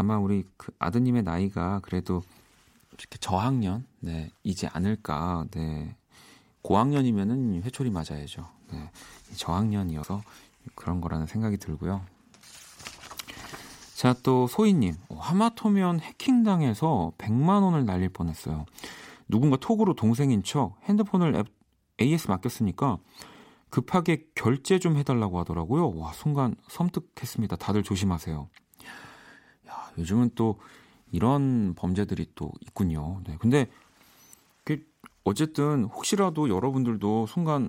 아마 0.00 0.16
우리 0.16 0.44
그 0.56 0.72
아드님의 0.78 1.24
나이가 1.24 1.80
그래도 1.80 2.22
이렇게 2.92 3.18
저학년, 3.18 3.84
네, 3.98 4.30
이지 4.44 4.68
않을까, 4.68 5.46
네. 5.50 5.96
고학년이면은 6.62 7.64
회초리 7.64 7.90
맞아야죠. 7.90 8.48
네. 8.70 8.90
저학년이어서 9.34 10.22
그런 10.76 11.00
거라는 11.00 11.26
생각이 11.26 11.56
들고요. 11.56 12.00
자, 13.96 14.14
또 14.22 14.46
소희님. 14.46 14.94
하마터면 15.10 15.98
해킹당해서 15.98 17.14
100만 17.18 17.64
원을 17.64 17.84
날릴 17.84 18.08
뻔했어요. 18.10 18.66
누군가 19.26 19.56
톡으로 19.56 19.94
동생인 19.94 20.44
척 20.44 20.76
핸드폰을 20.84 21.34
앱, 21.34 21.48
AS 22.00 22.28
맡겼으니까 22.28 22.98
급하게 23.68 24.28
결제 24.36 24.78
좀 24.78 24.96
해달라고 24.96 25.40
하더라고요. 25.40 25.90
와, 25.96 26.12
순간 26.12 26.54
섬뜩했습니다. 26.68 27.56
다들 27.56 27.82
조심하세요. 27.82 28.48
야, 29.68 29.90
요즘은 29.98 30.30
또 30.34 30.58
이런 31.12 31.74
범죄들이 31.74 32.32
또 32.34 32.52
있군요. 32.60 33.20
네. 33.26 33.36
근데 33.38 33.68
그 34.64 34.84
어쨌든 35.24 35.84
혹시라도 35.84 36.48
여러분들도 36.48 37.26
순간 37.26 37.68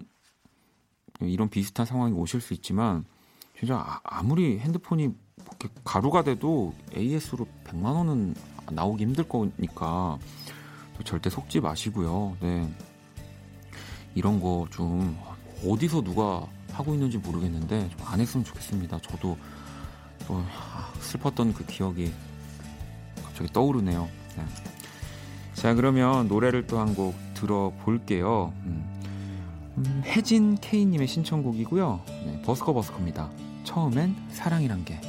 이런 1.21 1.49
비슷한 1.49 1.85
상황이 1.85 2.13
오실 2.13 2.41
수 2.41 2.53
있지만 2.53 3.05
진짜 3.57 3.99
아, 4.03 4.23
무리 4.23 4.59
핸드폰이 4.59 5.09
가루가 5.83 6.23
돼도 6.23 6.73
AS로 6.95 7.47
100만 7.65 7.95
원은 7.95 8.35
나오기 8.71 9.03
힘들 9.03 9.27
거니까 9.27 10.17
절대 11.03 11.29
속지 11.29 11.59
마시고요. 11.61 12.37
네. 12.41 12.71
이런 14.15 14.39
거 14.39 14.65
좀 14.71 15.17
어디서 15.65 16.01
누가 16.01 16.45
하고 16.71 16.93
있는지 16.93 17.17
모르겠는데 17.17 17.89
좀 17.89 18.07
안 18.07 18.19
했으면 18.19 18.43
좋겠습니다. 18.45 18.99
저도 19.01 19.37
또 20.29 20.35
아, 20.35 20.91
슬펐던 21.01 21.53
그 21.55 21.65
기억이 21.65 22.11
갑자기 23.25 23.51
떠오르네요. 23.51 24.07
네. 24.37 24.43
자 25.55 25.73
그러면 25.73 26.27
노래를 26.27 26.67
또 26.67 26.77
한 26.79 26.93
곡 26.95 27.15
들어볼게요. 27.33 28.53
음. 28.65 28.85
음, 29.77 30.03
혜진 30.05 30.55
K님의 30.57 31.07
신청곡이고요. 31.07 32.01
네, 32.25 32.41
버스커 32.45 32.73
버스커입니다. 32.73 33.29
처음엔 33.63 34.15
사랑이란 34.31 34.83
게. 34.85 34.99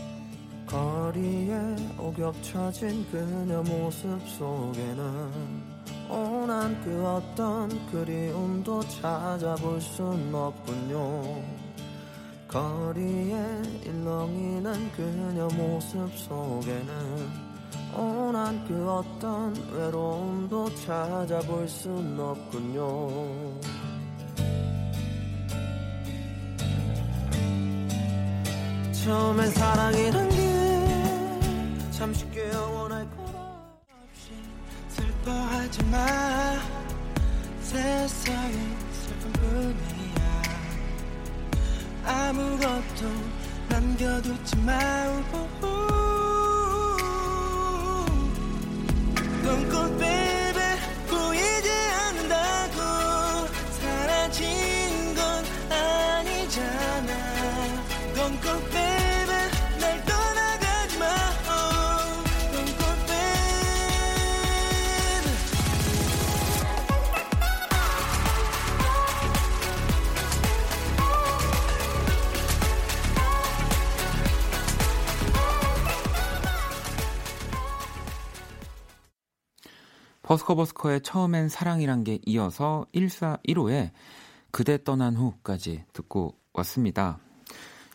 거리에 0.66 1.58
오겹쳐진 1.98 3.04
그녀 3.10 3.62
모습 3.62 4.20
속에는 4.28 5.30
온한 6.08 6.80
그 6.84 7.04
어떤 7.06 7.68
그리움도 7.90 8.80
찾아볼 8.88 9.80
순 9.80 10.32
없군요 10.32 11.42
거리에 12.50 13.62
일렁이는 13.84 14.92
그녀 14.92 15.46
모습 15.48 16.10
속에는 16.16 17.50
온한 17.96 18.64
그 18.66 18.90
어떤 18.90 19.54
외로움도 19.72 20.74
찾아볼 20.74 21.68
순 21.68 22.18
없군요. 22.18 23.08
처음엔 28.92 29.50
사랑이란 29.50 30.28
게 30.30 30.70
참 32.00 32.14
쉽게 32.14 32.48
영원할 32.50 33.06
거라. 33.10 33.38
없이 34.02 34.32
슬퍼하지 34.88 35.84
마. 35.84 35.98
세상은 37.60 38.76
슬픔뿐이야 38.90 39.79
아무것도 42.04 43.06
남겨두지 43.68 44.56
baby 44.56 45.22
보 45.32 45.50
버스커버스커의 80.30 81.00
처음엔 81.00 81.48
사랑이란 81.48 82.04
게 82.04 82.20
이어서 82.24 82.86
1415의 82.94 83.90
그대 84.52 84.80
떠난 84.84 85.16
후까지 85.16 85.82
듣고 85.92 86.36
왔습니다. 86.52 87.18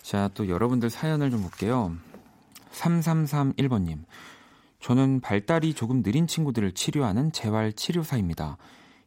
자, 0.02 0.30
또 0.34 0.50
여러분들 0.50 0.89
사연을 0.89 1.32
좀 1.32 1.41
볼게요. 1.43 1.95
3331번님. 2.74 4.04
저는 4.82 5.21
발달이 5.21 5.76
조금 5.76 6.04
느린 6.04 6.28
친구들을 6.28 6.74
치료하는 6.74 7.32
재활 7.32 7.71
치료사입니다. 7.71 8.58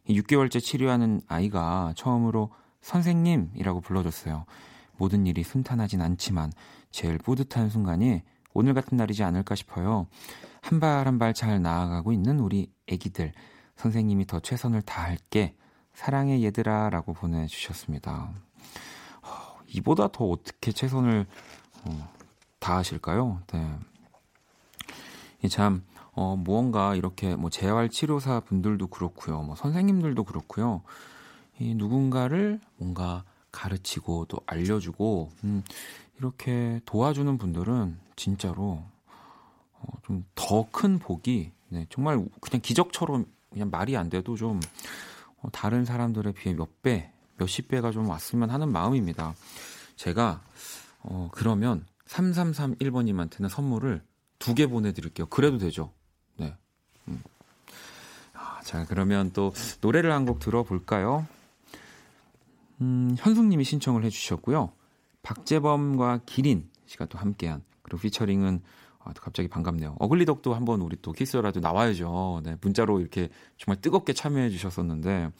6개월째 0.07 0.59
치료하는 0.59 1.21
아이가 1.27 1.93
처음으로 1.95 2.49
선생님이라고 2.81 3.81
불러줬어요. 3.81 4.45
모든 4.97 5.27
일이 5.27 5.43
순탄하진 5.43 6.01
않지만 6.01 6.51
제일 6.89 7.19
뿌듯한 7.19 7.69
순간이 7.69 8.23
오늘 8.55 8.73
같은 8.73 8.97
날이지 8.97 9.21
않을까 9.21 9.53
싶어요. 9.53 10.07
한 10.61 10.79
발 10.79 11.05
한 11.07 11.17
발 11.17 11.33
잘 11.33 11.61
나아가고 11.61 12.11
있는 12.11 12.39
우리 12.39 12.71
애기들. 12.87 13.31
선생님이 13.75 14.25
더 14.27 14.39
최선을 14.39 14.81
다할게. 14.81 15.55
사랑해 15.93 16.43
얘들아 16.43 16.89
라고 16.89 17.13
보내주셨습니다. 17.13 18.29
어, 19.21 19.29
이보다 19.67 20.09
더 20.11 20.25
어떻게 20.25 20.71
최선을 20.71 21.25
어, 21.85 22.13
다하실까요? 22.59 23.41
네. 23.53 23.79
이 25.43 25.49
참, 25.49 25.83
어, 26.11 26.35
무언가 26.35 26.95
이렇게 26.95 27.35
뭐 27.35 27.49
재활 27.49 27.89
치료사 27.89 28.41
분들도 28.41 28.87
그렇고요. 28.87 29.41
뭐 29.41 29.55
선생님들도 29.55 30.23
그렇고요. 30.25 30.83
이 31.59 31.73
누군가를 31.75 32.59
뭔가 32.77 33.23
가르치고 33.51 34.25
또 34.25 34.39
알려주고, 34.45 35.31
음, 35.45 35.63
이렇게 36.17 36.79
도와주는 36.85 37.37
분들은 37.37 37.97
진짜로 38.15 38.83
어, 39.79 39.87
좀더 40.05 40.67
큰 40.71 40.99
복이 40.99 41.51
네, 41.69 41.85
정말 41.89 42.25
그냥 42.41 42.61
기적처럼 42.61 43.25
그냥 43.49 43.69
말이 43.69 43.95
안 43.97 44.09
돼도 44.09 44.35
좀 44.35 44.59
어, 45.41 45.49
다른 45.51 45.85
사람들에 45.85 46.31
비해 46.33 46.53
몇 46.55 46.81
배, 46.81 47.11
몇십 47.37 47.67
배가 47.67 47.91
좀 47.91 48.07
왔으면 48.09 48.49
하는 48.49 48.71
마음입니다. 48.71 49.33
제가 49.95 50.41
어, 51.01 51.29
그러면 51.31 51.85
3331번님한테는 52.07 53.49
선물을 53.49 54.01
두 54.39 54.53
개 54.55 54.67
보내드릴게요. 54.67 55.27
그래도 55.27 55.57
되죠? 55.57 55.91
네. 56.37 56.55
음. 57.07 57.21
아, 58.33 58.61
자, 58.63 58.85
그러면 58.87 59.31
또 59.31 59.53
노래를 59.81 60.11
한 60.11 60.25
곡 60.25 60.39
들어볼까요? 60.39 61.27
음, 62.81 63.15
현숙님이 63.17 63.63
신청을 63.63 64.03
해주셨고요. 64.05 64.71
박재범과 65.21 66.21
기린 66.25 66.69
씨가 66.85 67.05
또 67.05 67.17
함께한 67.17 67.63
그리고 67.81 67.99
피처링은 68.01 68.61
아, 68.99 69.13
또 69.13 69.21
갑자기 69.21 69.47
반갑네요. 69.47 69.95
어글리덕도 69.99 70.53
한번 70.53 70.81
우리 70.81 70.97
또 71.01 71.11
키스라도 71.11 71.59
나와야죠. 71.59 72.41
네, 72.43 72.57
문자로 72.61 72.99
이렇게 72.99 73.29
정말 73.57 73.81
뜨겁게 73.81 74.13
참여해 74.13 74.49
주셨었는데 74.49 75.31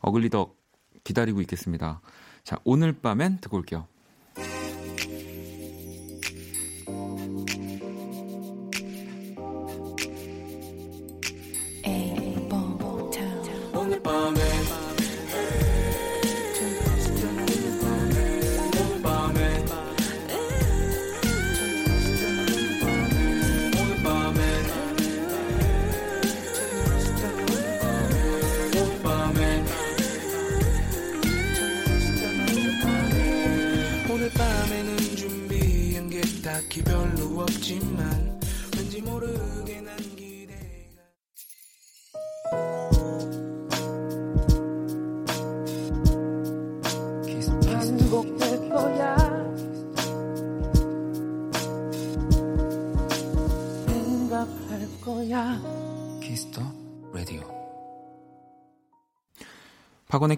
어글리덕 0.00 0.56
기다리고 1.04 1.40
있겠습니다. 1.40 2.00
자, 2.44 2.58
오늘 2.64 2.92
밤엔 2.92 3.38
듣고 3.40 3.56
올게요. 3.56 3.86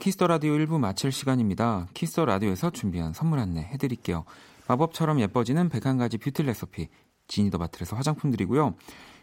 Kiss 0.01 0.16
the 0.16 0.27
Radio 0.27 0.55
1부 0.55 0.79
마칠 0.79 1.13
시간입니다. 1.13 1.87
Kiss 1.93 2.11
the 2.11 2.25
Radio에서 2.25 2.71
준비한 2.71 3.13
선물 3.13 3.39
안내 3.39 3.61
해드릴게요. 3.61 4.25
마법처럼 4.67 5.21
예뻐지는 5.21 5.69
101가지 5.69 6.19
뷰티 6.19 6.43
레시피 6.43 6.89
Genie 7.29 7.47
the 7.48 7.59
Bottle에서 7.59 7.97
화장품 7.97 8.31
드리고요. 8.31 8.77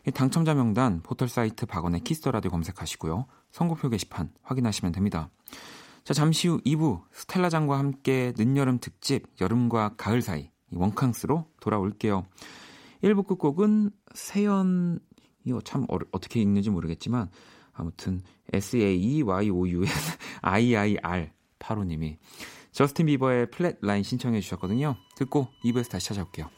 이 0.08 0.12
당첨자 0.12 0.54
명단 0.54 1.02
포털 1.02 1.30
사이트 1.30 1.66
박원의 1.66 2.02
Kiss 2.02 2.18
the 2.18 2.30
Radio 2.30 2.52
검색하시고요. 2.52 3.26
선곡표 3.50 3.90
게시판 3.90 4.30
확인하시면 4.44 4.92
됩니다. 4.92 5.32
자 6.04 6.13
잠시 6.13 6.48
후 6.48 6.62
2부 6.62 7.02
스텔라장과 7.12 7.78
함께 7.80 8.34
늦여름 8.38 8.78
특집 8.80 9.26
여름과 9.42 9.96
가을 9.98 10.22
사이 10.22 10.52
이 10.72 10.76
원캉스로 10.76 11.48
돌아올게요. 11.60 12.28
1부 13.04 13.26
끝곡은 13.26 13.90
세연 14.13 15.00
이거 15.44 15.60
참 15.62 15.86
어려, 15.88 16.06
어떻게 16.12 16.40
읽는지 16.40 16.70
모르겠지만 16.70 17.32
아무튼 17.78 18.22
S-A-E-Y-O-U-N 18.54 19.88
I-I-R 20.42 21.30
8호님이 21.60 22.18
저스틴 22.72 23.06
비버의 23.08 23.50
플랫 23.52 23.78
라인 23.82 24.04
신청해 24.04 24.40
주셨거든요. 24.42 24.96
듣고 25.16 25.48
2부에서 25.63 25.90
다시 25.90 26.10
찾아올게요. 26.10 26.50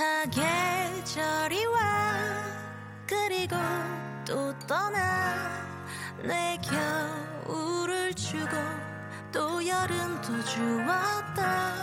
사계절이 0.00 1.66
와 1.66 2.14
그리고 3.06 3.54
또 4.26 4.58
떠나 4.60 5.62
내 6.22 6.58
겨울을 7.44 8.14
주고 8.14 8.56
또 9.30 9.66
여름도 9.66 10.42
주었다. 10.44 11.74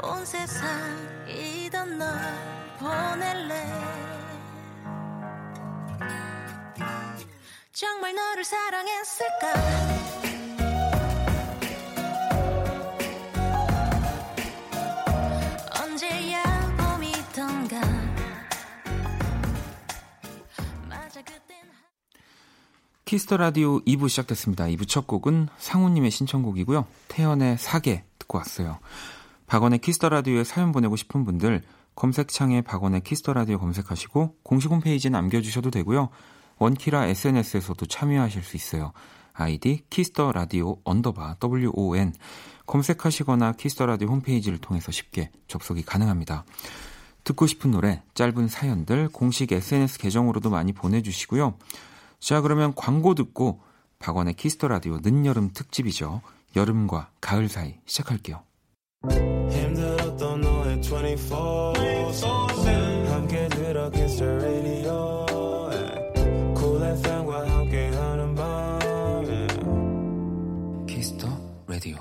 온 0.00 0.24
세상이던 0.24 1.98
널 1.98 2.08
보낼래. 2.78 3.66
정말 7.72 8.14
너를 8.14 8.44
사랑했을까 8.44 9.99
Kiss 23.10 23.26
the 23.26 23.38
Radio 23.38 23.80
2부 23.80 24.08
시작됐습니다. 24.08 24.66
2부 24.66 24.86
첫 24.86 25.08
곡은 25.08 25.48
상우님의 25.58 26.12
신청곡이고요. 26.12 26.86
태연의 27.08 27.58
사계 27.58 28.04
듣고 28.20 28.38
왔어요. 28.38 28.78
박원의 29.48 29.80
Kiss 29.80 29.97
the 29.97 30.10
Radio에 30.10 30.44
사연 30.44 30.70
보내고 30.70 30.94
싶은 30.94 31.24
분들 31.24 31.62
검색창에 31.96 32.62
박원의 32.62 33.00
Kiss 33.00 33.18
the 33.18 33.32
Radio 33.32 33.58
검색하시고 33.58 34.36
공식 34.44 34.70
홈페이지에 34.70 35.10
남겨주셔도 35.10 35.72
되고요. 35.72 36.10
원키라 36.58 37.06
SNS에서도 37.06 37.84
참여하실 37.84 38.44
수 38.44 38.56
있어요. 38.56 38.92
아이디 39.32 39.82
Kiss 39.90 40.13
the 40.13 40.30
Radio 40.30 40.76
underbar 40.84 41.38
WON 41.42 42.14
검색하시거나 42.66 43.54
Kiss 43.54 43.72
the 43.72 43.86
Radio 43.86 44.06
홈페이지를 44.06 44.58
통해서 44.58 44.92
쉽게 44.92 45.32
접속이 45.48 45.82
가능합니다. 45.82 46.44
듣고 47.24 47.48
싶은 47.48 47.72
노래, 47.72 48.04
짧은 48.14 48.46
사연들 48.46 49.08
공식 49.08 49.50
SNS 49.50 49.98
계정으로도 49.98 50.48
많이 50.48 50.72
보내주시고요. 50.72 51.56
자, 52.20 52.40
그러면 52.40 52.74
광고 52.74 53.14
듣고 53.14 53.60
박원의 53.98 54.34
Kiss 54.34 54.53
the 54.53 54.68
Radio 54.68 54.98
늦여름 55.02 55.52
특집이죠. 55.52 56.20
여름과 56.56 57.10
가을 57.20 57.48
사이 57.48 57.76
시작할게요. 57.86 58.42
힘들었던 59.50 60.40
너의 60.40 60.80
24 60.80 61.72
함께 63.12 63.48
들어 63.48 63.90
Kiss 63.90 64.16
the 64.16 64.32
Radio 64.32 65.26
Cool 66.56 66.84
FM과 66.98 67.48
함께하는 67.48 68.34
밤 68.34 68.78
Kiss 70.86 71.10
the 71.10 71.28
Radio. 71.66 71.96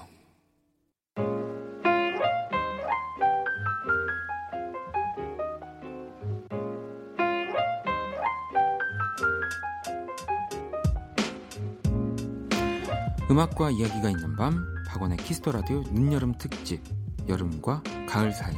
음악과 13.31 13.69
이야기가 13.69 14.09
있는 14.09 14.35
밤 14.35 14.65
박원의 14.87 15.17
Kiss 15.17 15.37
the 15.37 15.51
Radio 15.51 15.83
늦여름 15.91 16.33
특집 16.39 16.81
여름과 17.27 17.83
가을 18.07 18.31
사이 18.31 18.55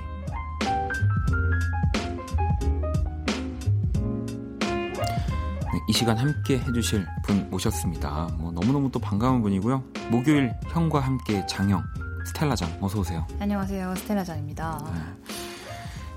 네, 5.74 5.80
이 5.90 5.94
시간 5.94 6.18
함께 6.18 6.58
해주실 6.60 7.06
분 7.24 7.50
모셨습니다. 7.50 8.30
뭐 8.40 8.54
너무너무 8.54 8.90
또 8.92 9.00
반가운 9.00 9.42
분이고요. 9.42 9.84
목요일 10.10 10.54
형과 10.68 11.02
함께 11.02 11.46
장형 11.48 11.84
스텔라장 12.28 12.78
어서 12.80 13.00
오세요. 13.00 13.28
안녕하세요. 13.40 13.96
스텔라장입니다. 13.96 14.92
네. 14.94 15.36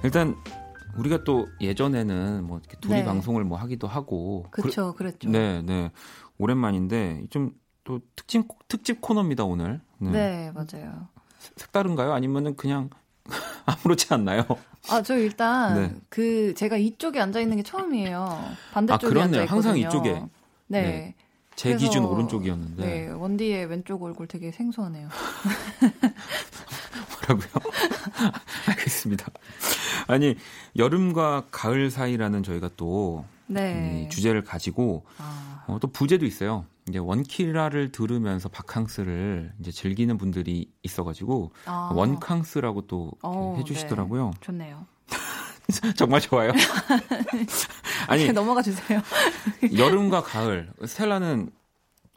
일단 0.04 0.36
우리가 0.96 1.24
또 1.24 1.48
예전에는 1.60 2.44
뭐 2.44 2.58
이렇게 2.58 2.76
둘이 2.80 3.00
네. 3.00 3.04
방송을 3.04 3.42
뭐 3.42 3.58
하기도 3.58 3.88
하고 3.88 4.46
그쵸, 4.52 4.94
그랬죠. 4.94 5.28
네, 5.28 5.60
네. 5.62 5.90
오랜만인데 6.38 7.24
좀 7.30 7.50
또 7.84 8.00
특집 8.16 8.46
특집 8.68 9.00
코너입니다 9.00 9.44
오늘. 9.44 9.80
네. 9.98 10.10
네, 10.10 10.52
맞아요. 10.52 11.08
색다른가요? 11.56 12.12
아니면은 12.12 12.56
그냥 12.56 12.90
아무렇지 13.66 14.12
않나요? 14.12 14.44
아, 14.90 15.02
저 15.02 15.16
일단 15.16 15.74
네. 15.74 15.94
그 16.08 16.54
제가 16.54 16.76
이쪽에 16.76 17.20
앉아 17.20 17.40
있는 17.40 17.56
게 17.58 17.62
처음이에요. 17.62 18.20
아 18.22 18.54
반대쪽에 18.72 19.06
앉아 19.06 19.08
그렇네요. 19.08 19.42
있거든요. 19.44 19.54
항상 19.54 19.78
이쪽에 19.78 20.12
네. 20.66 20.82
네. 20.82 21.14
제 21.56 21.70
그래서- 21.70 21.86
기준 21.86 22.04
오른쪽이었는데 22.04 22.84
네, 22.84 23.08
원디의 23.10 23.66
왼쪽 23.66 24.02
얼굴 24.02 24.26
되게 24.26 24.50
생소하네요. 24.50 25.08
뭐라고요? 27.28 27.48
알겠습니다. 28.68 29.26
아니 30.08 30.36
여름과 30.76 31.44
가을 31.50 31.90
사이라는 31.90 32.42
저희가 32.42 32.70
또 32.76 33.24
네. 33.46 34.04
이 34.06 34.10
주제를 34.10 34.42
가지고 34.42 35.04
아, 35.18 35.64
어, 35.68 35.78
또 35.80 35.88
부제도 35.88 36.26
있어요. 36.26 36.66
이제 36.88 36.98
원키라를 36.98 37.92
들으면서 37.92 38.48
바캉스를 38.48 39.54
이제 39.60 39.70
즐기는 39.70 40.16
분들이 40.18 40.70
있어가지고 40.82 41.52
아, 41.66 41.90
원캉스라고 41.94 42.86
또 42.86 43.12
이렇게 43.22 43.38
어, 43.38 43.54
해주시더라고요. 43.58 44.32
좋네요. 44.40 44.86
정말 45.96 46.20
좋아요. 46.20 46.52
아니 48.06 48.30
넘어가 48.32 48.60
주세요. 48.60 49.00
여름과 49.76 50.22
가을 50.22 50.70
스텔라는 50.84 51.50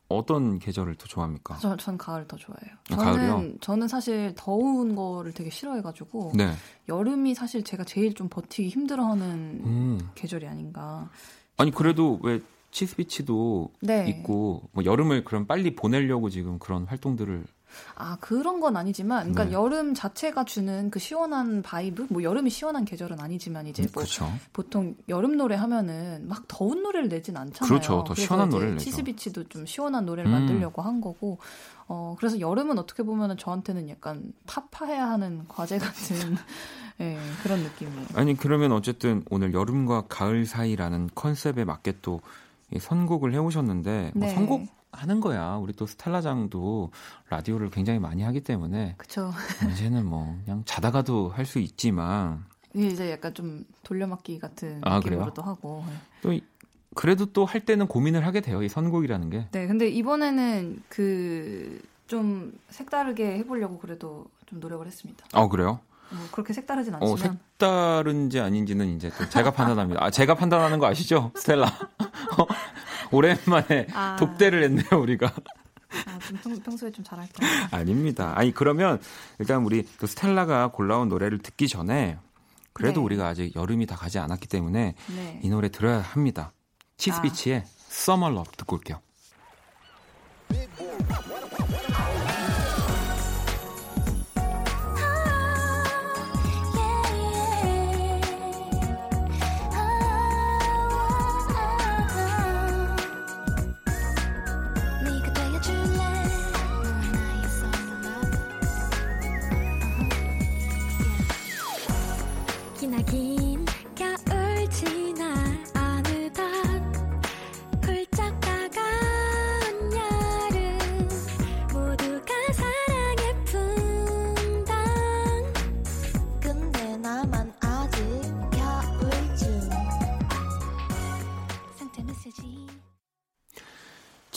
어떤 0.09 0.59
계절을 0.59 0.95
더 0.95 1.05
좋아합니까? 1.05 1.57
저, 1.57 1.75
전 1.75 1.97
가을 1.97 2.27
더 2.27 2.37
좋아해요. 2.37 2.75
아, 2.91 2.95
저는 2.95 3.03
가을이요? 3.03 3.53
저는 3.61 3.87
사실 3.87 4.33
더운 4.35 4.95
거를 4.95 5.33
되게 5.33 5.49
싫어해가지고 5.49 6.33
네. 6.35 6.53
여름이 6.87 7.35
사실 7.35 7.63
제가 7.63 7.83
제일 7.83 8.13
좀 8.13 8.29
버티기 8.29 8.69
힘들어하는 8.69 9.25
음. 9.65 10.09
계절이 10.15 10.47
아닌가. 10.47 11.09
아니 11.57 11.71
그래도 11.71 12.19
왜 12.23 12.41
치스비치도 12.71 13.71
네. 13.81 14.07
있고 14.09 14.69
뭐 14.71 14.83
여름을 14.85 15.23
그럼 15.23 15.45
빨리 15.45 15.75
보내려고 15.75 16.29
지금 16.29 16.59
그런 16.59 16.85
활동들을 16.85 17.45
아 17.95 18.17
그런 18.19 18.59
건 18.59 18.77
아니지만, 18.77 19.31
그러니까 19.31 19.45
네. 19.45 19.51
여름 19.51 19.93
자체가 19.93 20.45
주는 20.45 20.89
그 20.89 20.99
시원한 20.99 21.61
vibe, 21.61 22.07
뭐 22.09 22.23
여름이 22.23 22.49
시원한 22.49 22.85
계절은 22.85 23.19
아니지만 23.19 23.67
이제 23.67 23.83
뭐 23.83 24.03
그렇죠. 24.03 24.31
보통 24.53 24.95
여름 25.09 25.37
노래 25.37 25.55
하면은 25.55 26.27
막 26.27 26.47
더운 26.47 26.83
노래를 26.83 27.09
내진 27.09 27.37
않잖아요. 27.37 27.67
그렇죠. 27.67 28.03
더 28.05 28.15
시원한 28.15 28.49
노래를 28.49 28.73
내죠. 28.75 28.85
치스비치도 28.85 29.49
좀 29.49 29.65
시원한 29.65 30.05
노래를 30.05 30.29
음. 30.29 30.31
만들려고 30.31 30.81
한 30.81 31.01
거고, 31.01 31.39
어 31.87 32.15
그래서 32.17 32.39
여름은 32.39 32.77
어떻게 32.77 33.03
보면은 33.03 33.37
저한테는 33.37 33.89
약간 33.89 34.33
타파해야 34.45 35.09
하는 35.09 35.47
과제 35.47 35.77
같은 35.77 36.15
예, 36.99 37.17
그런 37.43 37.59
느낌이에요. 37.59 38.07
아니 38.15 38.35
그러면 38.35 38.71
어쨌든 38.71 39.23
오늘 39.29 39.53
여름과 39.53 40.05
가을 40.09 40.45
사이라는 40.45 41.11
컨셉에 41.15 41.63
맞게 41.63 41.99
또이 42.01 42.19
선곡을 42.79 43.33
해오셨는데 43.33 44.11
뭐 44.15 44.27
네. 44.27 44.33
선곡 44.33 44.67
하는 44.91 45.19
거야. 45.21 45.55
우리 45.55 45.73
또 45.73 45.85
스텔라장도 45.85 46.91
라디오를 47.29 47.69
굉장히 47.69 47.99
많이 47.99 48.23
하기 48.23 48.41
때문에 48.41 48.95
그쵸. 48.97 49.31
이제는 49.71 50.05
뭐 50.05 50.37
그냥 50.45 50.63
자다가도 50.65 51.29
할 51.29 51.45
수 51.45 51.59
있지만 51.59 52.45
이제 52.73 53.11
약간 53.11 53.33
좀 53.33 53.63
돌려막기 53.83 54.39
같은 54.39 54.81
아, 54.83 54.97
느낌으로도 54.99 55.41
하고. 55.41 55.83
예. 55.89 55.93
또 56.21 56.33
이- 56.33 56.43
그래도 56.95 57.27
또 57.27 57.45
할 57.45 57.63
때는 57.63 57.87
고민을 57.87 58.25
하게 58.25 58.41
돼요. 58.41 58.63
이 58.63 58.69
선곡이라는 58.69 59.29
게. 59.29 59.47
네, 59.51 59.67
근데 59.67 59.87
이번에는 59.89 60.83
그 60.89 61.81
좀 62.07 62.57
색다르게 62.69 63.37
해보려고 63.39 63.79
그래도 63.79 64.27
좀 64.45 64.61
노력을 64.61 64.87
했습니다. 64.87 65.25
아 65.33 65.49
그래요? 65.49 65.81
뭐 66.09 66.27
그렇게 66.31 66.53
색다르진 66.53 66.95
어, 66.95 66.97
않지만 67.01 67.17
색다른지 67.17 68.39
아닌지는 68.39 68.95
이제 68.95 69.11
또 69.17 69.27
제가 69.29 69.51
판단합니다. 69.51 70.03
아, 70.03 70.09
제가 70.09 70.35
판단하는 70.35 70.79
거 70.79 70.87
아시죠? 70.87 71.31
스텔라. 71.37 71.65
어, 71.67 72.45
오랜만에 73.11 73.87
아. 73.93 74.15
독대를 74.17 74.63
했네요, 74.63 75.01
우리가. 75.01 75.27
아, 75.27 76.19
좀 76.19 76.37
평, 76.43 76.59
평소에 76.61 76.91
좀 76.91 77.03
잘할 77.03 77.27
거예요. 77.29 77.67
아닙니다. 77.71 78.33
아니, 78.35 78.53
그러면 78.53 78.99
일단 79.39 79.63
우리 79.63 79.85
또 79.99 80.07
스텔라가 80.07 80.69
골라온 80.69 81.09
노래를 81.09 81.39
듣기 81.39 81.67
전에 81.67 82.17
그래도 82.73 82.99
네. 82.99 83.05
우리가 83.05 83.27
아직 83.27 83.55
여름이 83.55 83.85
다 83.87 83.95
가지 83.95 84.19
않았기 84.19 84.47
때문에 84.47 84.95
네. 85.15 85.39
이 85.43 85.49
노래 85.49 85.69
들어야 85.69 85.99
합니다. 85.99 86.53
치스비치의 86.97 87.63
Summer 87.89 88.33
Love 88.33 88.51
듣고 88.57 88.75
올게요. 88.75 88.99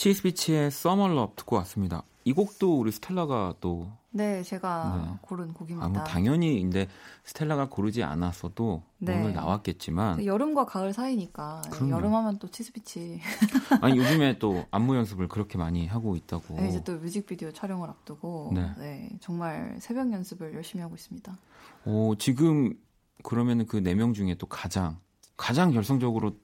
치스비치의 0.01 0.71
Love 0.83 1.35
듣고 1.35 1.57
왔습니다. 1.57 2.01
이 2.25 2.33
곡도 2.33 2.79
우리 2.79 2.91
스텔라가 2.91 3.53
또 3.61 3.91
네, 4.09 4.41
제가 4.41 4.99
네. 5.11 5.17
고른 5.21 5.53
곡입니다. 5.53 5.85
아, 5.85 5.89
뭐 5.89 6.03
당연히 6.03 6.59
근데 6.59 6.87
스텔라가 7.23 7.69
고르지 7.69 8.01
않았어도 8.01 8.81
네. 8.97 9.19
오늘 9.19 9.33
나왔겠지만 9.35 10.25
여름과 10.25 10.65
가을 10.65 10.91
사이니까 10.91 11.61
그럼요. 11.69 11.91
여름 11.91 12.15
하면 12.15 12.39
또 12.39 12.47
치스피치. 12.47 13.21
아니 13.81 13.95
요즘에 13.99 14.39
또 14.39 14.65
안무 14.71 14.95
연습을 14.95 15.27
그렇게 15.27 15.59
많이 15.59 15.85
하고 15.85 16.15
있다고. 16.15 16.55
네, 16.55 16.69
이제 16.69 16.83
또 16.83 16.93
뮤직비디오 16.97 17.51
촬영을 17.51 17.87
앞두고 17.87 18.53
네. 18.55 18.71
네. 18.79 19.09
정말 19.21 19.77
새벽 19.79 20.11
연습을 20.11 20.55
열심히 20.55 20.81
하고 20.81 20.95
있습니다. 20.95 21.37
오, 21.85 22.15
지금 22.15 22.73
그러면은 23.21 23.67
그 23.67 23.77
네 23.83 23.93
명 23.93 24.15
중에 24.15 24.33
또 24.39 24.47
가장 24.47 24.97
가장 25.37 25.75
열성적으로 25.75 26.37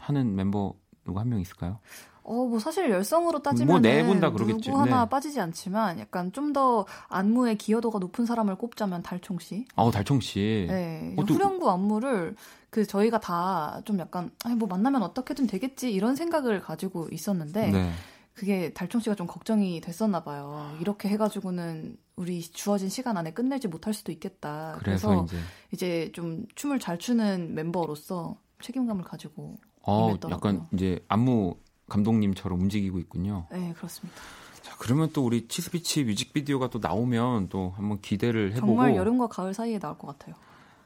하는 0.00 0.28
member 0.32 0.70
누가 1.04 1.20
한명 1.20 1.40
있을까요? 1.40 1.78
어, 2.24 2.34
뭐 2.46 2.58
사실 2.58 2.88
열성으로 2.90 3.42
따지면 3.42 3.66
뭐 3.68 3.80
네분다 3.80 4.30
그러겠죠. 4.30 4.70
누구 4.70 4.80
하나 4.80 5.04
네. 5.04 5.08
빠지지 5.10 5.40
않지만 5.40 5.98
약간 5.98 6.30
좀 6.32 6.52
더 6.52 6.84
안무의 7.08 7.56
기여도가 7.56 7.98
높은 7.98 8.26
사람을 8.26 8.56
꼽자면 8.56 9.02
달총 9.02 9.38
씨. 9.38 9.64
아우 9.74 9.90
달총 9.90 10.20
씨. 10.20 10.66
네, 10.68 11.14
어, 11.16 11.24
또- 11.24 11.32
후렴구 11.34 11.70
안무를 11.70 12.36
그 12.70 12.86
저희가 12.86 13.20
다 13.20 13.80
좀 13.86 13.98
약간 13.98 14.30
아니 14.44 14.54
뭐 14.54 14.68
만나면 14.68 15.02
어떻게든 15.02 15.46
되겠지 15.46 15.90
이런 15.92 16.14
생각을 16.14 16.60
가지고 16.60 17.08
있었는데 17.10 17.70
네. 17.70 17.90
그게 18.34 18.72
달총 18.72 19.00
씨가 19.00 19.14
좀 19.16 19.26
걱정이 19.26 19.80
됐었나 19.80 20.22
봐요. 20.24 20.74
이렇게 20.80 21.08
해가지고는 21.08 21.96
우리 22.16 22.40
주어진 22.42 22.88
시간 22.90 23.16
안에 23.16 23.32
끝내지 23.32 23.68
못할 23.68 23.92
수도 23.94 24.12
있겠다. 24.12 24.76
그래서, 24.78 25.08
그래서 25.08 25.24
이제 25.24 25.36
이제 25.72 26.12
좀 26.12 26.44
춤을 26.54 26.78
잘 26.80 26.98
추는 26.98 27.54
멤버로서 27.54 28.36
책임감을 28.62 29.04
가지고 29.04 29.56
어 29.82 30.08
임했더라고요. 30.10 30.34
약간 30.36 30.66
이제 30.72 31.02
안무 31.08 31.56
감독님처럼 31.92 32.58
움직이고 32.60 32.98
있군요. 32.98 33.46
네 33.50 33.74
그렇습니다. 33.76 34.18
자, 34.62 34.74
그러면 34.78 35.10
또 35.12 35.24
우리 35.24 35.46
치스비치 35.48 36.04
뮤직비디오가 36.04 36.70
또 36.70 36.78
나오면 36.80 37.48
또 37.48 37.74
한번 37.76 38.00
기대를 38.00 38.52
해보고 38.52 38.66
정말 38.66 38.96
여름과 38.96 39.26
가을 39.26 39.52
사이에 39.52 39.78
나올 39.78 39.98
것 39.98 40.06
같아요. 40.06 40.34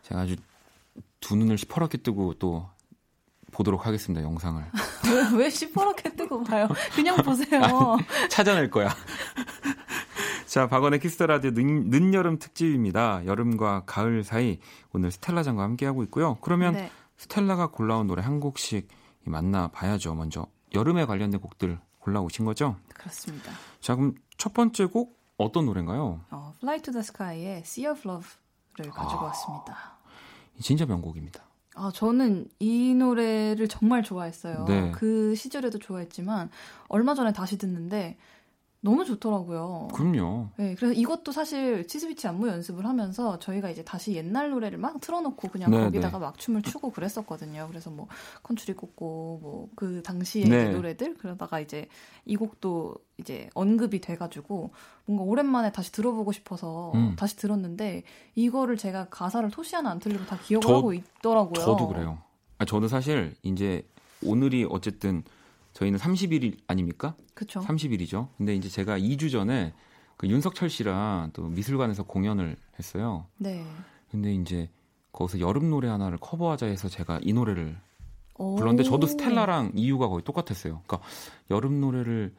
제가 0.03 0.23
아주 0.23 0.37
두 1.21 1.37
눈을 1.37 1.59
시퍼렇게 1.59 1.99
뜨고 1.99 2.35
또 2.35 2.69
보도록 3.53 3.87
하겠습니다. 3.87 4.25
영상을. 4.25 4.65
왜, 5.33 5.39
왜 5.45 5.51
시퍼렇게 5.51 6.17
뜨고 6.17 6.43
봐요? 6.43 6.69
그냥 6.95 7.17
보세요. 7.19 7.97
찾아낼 8.29 8.71
거야. 8.71 8.91
자, 10.47 10.69
박원의 10.69 11.01
키스터라디오 11.01 11.53
늦, 11.53 11.65
늦여름 11.65 12.39
특집입니다. 12.39 13.25
여름과 13.27 13.85
가을 13.87 14.25
사이 14.25 14.59
오늘 14.93 15.11
스텔라장과 15.11 15.63
함께하고 15.63 16.03
있고요. 16.05 16.39
그러면 16.41 16.75
네. 16.75 16.91
스텔라가 17.17 17.69
골라온 17.69 18.07
노래 18.07 18.23
한 18.23 18.41
곡씩 18.41 18.89
만나봐야죠. 19.25 20.15
먼저 20.15 20.47
여름에 20.77 21.07
관련된 21.07 21.41
곡들 21.41 21.79
골라오신 22.01 22.45
거죠? 22.45 22.77
그렇습니다. 22.95 23.51
자, 23.81 23.97
그럼 23.97 24.15
첫 24.37 24.53
번째 24.55 24.85
곡 24.87 25.19
어떤 25.39 25.67
노래인가요? 25.67 26.21
어, 26.31 26.53
Fly 26.59 26.81
to 26.83 26.93
the 26.93 27.01
Sky의 27.01 27.59
Sea 27.61 27.91
of 27.91 28.01
Love를 28.09 28.93
가지고 28.93 29.23
아. 29.23 29.25
왔습니다. 29.25 29.97
진짜 30.61 30.87
명곡입니다. 30.87 31.43
아, 31.75 31.91
저는 31.95 32.49
이 32.59 32.95
노래를 32.95 33.69
정말 33.69 34.03
좋아했어요. 34.03 34.65
네. 34.67 34.93
그 34.93 35.35
시절에도 35.35 35.79
좋아했지만 35.79 36.51
얼마 36.89 37.15
전에 37.15 37.33
다시 37.33 37.59
듣는데 37.59 38.17
너무 38.87 39.05
좋더라고요. 39.05 39.89
그럼요. 39.93 40.49
네, 40.57 40.77
그래서 40.77 40.93
이것도 40.95 41.33
사실 41.33 41.87
치스비치 41.89 42.29
안무 42.29 42.47
연습을 42.47 42.87
하면서 42.87 43.37
저희가 43.41 43.69
이제 43.69 43.83
다시 43.83 44.15
옛날 44.15 44.51
노래를 44.51 44.79
막 44.79 45.01
틀어놓고 45.01 45.49
그냥 45.49 45.73
네, 45.73 45.81
거기다가 45.81 46.19
네. 46.19 46.25
막 46.25 46.39
춤을 46.39 46.63
추고 46.63 46.93
그랬었거든요. 46.93 47.67
그래서 47.69 47.91
뭐 47.91 48.07
컨츄리 48.45 48.77
꽂고 48.77 49.39
뭐 49.43 49.69
그 49.75 50.03
당시의 50.05 50.49
네. 50.49 50.71
노래들 50.71 51.15
그러다가 51.19 51.59
이제 51.59 51.89
이 52.25 52.37
곡도 52.37 52.95
이제 53.19 53.51
언급이 53.55 54.01
돼가지고 54.01 54.71
뭔가 55.05 55.25
오랜만에 55.25 55.73
다시 55.73 55.91
들어보고 55.91 56.31
싶어서 56.33 56.93
음. 56.95 57.17
다시 57.17 57.37
들었는데 57.37 58.05
이거를 58.37 58.77
제가 58.77 59.07
가사를 59.11 59.51
토시 59.51 59.75
하나 59.75 59.91
안 59.91 59.99
틀리고 59.99 60.25
다 60.27 60.39
기억을 60.39 60.63
저- 60.67 60.77
하고 60.77 60.93
있더라고요. 60.95 61.65
저도 61.65 61.89
그래요. 61.89 62.19
아, 62.59 62.65
저도 62.65 62.87
사실 62.89 63.35
이제 63.43 63.87
오늘이 64.25 64.67
어쨌든 64.71 65.25
저희는 65.77 65.99
30일 65.99 66.57
아닙니까? 66.67 67.15
그쵸. 67.35 67.61
30일이죠. 67.61 68.29
근데 68.39 68.55
이제 68.55 68.67
제가 68.71 68.99
2주 68.99 69.31
전에 69.31 69.75
그 70.17 70.27
윤석철 70.27 70.71
씨랑 70.71 71.33
또 71.35 71.49
미술관에서 71.49 72.05
공연을 72.05 72.57
했어요. 72.79 73.27
네. 73.37 73.63
근데 74.11 74.33
이제 74.33 74.71
거기서 75.13 75.39
여름 75.41 75.69
노래 75.69 75.89
하나를 75.89 76.17
커버하자 76.17 76.65
해서 76.65 76.89
제가 76.89 77.21
이 77.23 77.35
노래를 77.35 77.77
오. 78.39 78.57
불렀는데 78.57 78.85
저도 78.89 79.07
스텔라랑 79.07 79.73
이유가 79.75 80.09
거의 80.09 80.25
똑같았어요. 80.25 80.81
그러니까 80.87 81.07
여름 81.51 81.79
노래를 81.83 82.35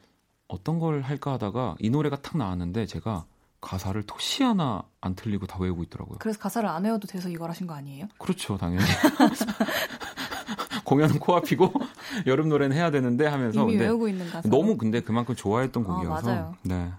어떤 0.48 0.80
걸 0.80 1.02
할까 1.02 1.34
하다가 1.34 1.76
이 1.78 1.90
노래가 1.90 2.20
탁 2.20 2.38
나왔는데 2.38 2.86
제가 2.86 3.24
가사를 3.60 4.02
토시 4.02 4.42
하나 4.42 4.82
안 5.00 5.14
틀리고 5.14 5.46
다 5.46 5.58
외우고 5.60 5.84
있더라고요. 5.84 6.18
그래서 6.18 6.40
가사를 6.40 6.68
안 6.68 6.82
외워도 6.82 7.06
돼서 7.06 7.28
이걸 7.28 7.50
하신 7.50 7.68
거 7.68 7.74
아니에요? 7.74 8.08
그렇죠, 8.18 8.56
당연히. 8.56 8.84
공연은 10.84 11.18
코앞이고 11.20 11.72
여름 12.26 12.48
노래는 12.48 12.76
해야 12.76 12.90
되는데 12.90 13.26
하면서 13.26 13.62
이미 13.62 13.72
근데 13.72 13.84
외우고 13.86 14.08
있는 14.08 14.28
가사. 14.28 14.48
너무 14.48 14.76
근데 14.76 15.00
그만큼 15.00 15.34
좋아했던 15.34 15.84
아, 15.84 15.86
곡이어서. 15.86 16.26
맞아요. 16.26 16.54
네. 16.62 16.90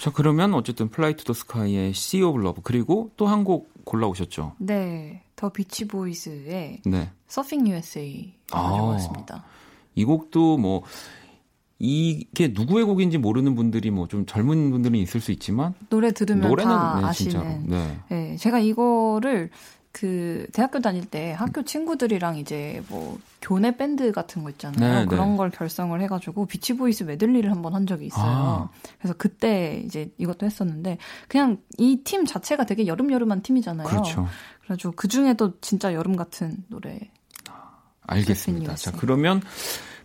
자, 0.00 0.10
그러면 0.12 0.54
어쨌든 0.54 0.88
플라이 0.88 1.14
투 1.16 1.24
더 1.24 1.32
스카이의 1.34 1.90
Sea 1.90 2.24
of 2.24 2.40
Love 2.40 2.62
그리고 2.64 3.10
또 3.16 3.26
한 3.28 3.44
곡 3.44 3.70
골라오셨죠. 3.84 4.54
네, 4.58 5.22
더 5.36 5.50
비치 5.50 5.86
보이즈의 5.86 6.80
네. 6.84 7.10
Surfing 7.28 7.66
USA 7.68 8.32
아. 8.52 8.70
가져왔습니다. 8.70 9.44
이 9.94 10.04
곡도 10.04 10.56
뭐 10.58 10.82
이게 11.78 12.48
누구의 12.48 12.84
곡인지 12.84 13.18
모르는 13.18 13.54
분들이 13.54 13.90
뭐 13.90 14.06
좀 14.06 14.26
젊은 14.26 14.70
분들은 14.70 14.96
있을 14.98 15.20
수 15.20 15.32
있지만 15.32 15.74
노래 15.88 16.10
들으면 16.12 16.48
노래는 16.48 16.70
다 16.72 17.00
네, 17.00 17.06
아시는. 17.06 17.66
네. 17.68 17.98
네, 18.10 18.36
제가 18.36 18.58
이거를 18.58 19.50
그 19.92 20.46
대학교 20.52 20.78
다닐 20.80 21.04
때 21.04 21.32
학교 21.32 21.62
친구들이랑 21.64 22.36
이제 22.36 22.82
뭐 22.88 23.18
교내 23.42 23.76
밴드 23.76 24.12
같은 24.12 24.44
거 24.44 24.50
있잖아요. 24.50 25.00
네, 25.00 25.06
그런 25.06 25.32
네. 25.32 25.36
걸 25.36 25.50
결성을 25.50 26.00
해가지고 26.00 26.46
비치보이스 26.46 27.04
메들리를 27.04 27.50
한번 27.50 27.74
한 27.74 27.86
적이 27.86 28.06
있어요. 28.06 28.24
아. 28.24 28.68
그래서 28.98 29.14
그때 29.18 29.82
이제 29.84 30.10
이것도 30.18 30.46
했었는데 30.46 30.98
그냥 31.28 31.58
이 31.78 32.02
팀 32.04 32.24
자체가 32.24 32.66
되게 32.66 32.86
여름여름한 32.86 33.42
팀이잖아요. 33.42 33.88
그렇죠. 33.88 34.28
그래가지고 34.62 34.92
그 34.94 35.08
중에도 35.08 35.58
진짜 35.60 35.92
여름 35.92 36.16
같은 36.16 36.64
노래. 36.68 37.00
알겠습니다. 38.02 38.72
Surfing 38.72 38.82
자. 38.82 38.92
그러면 38.92 39.42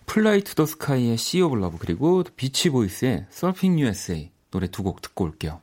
플라이 0.05 0.41
투 0.41 0.55
더 0.55 0.65
스카이의 0.65 1.17
Love 1.35 1.79
그리고 1.79 2.23
비치 2.35 2.69
보이스의 2.69 3.25
Surfing 3.31 3.81
USA 3.81 4.31
노래 4.51 4.67
두 4.67 4.83
곡 4.83 5.01
듣고 5.01 5.25
올게요. 5.25 5.61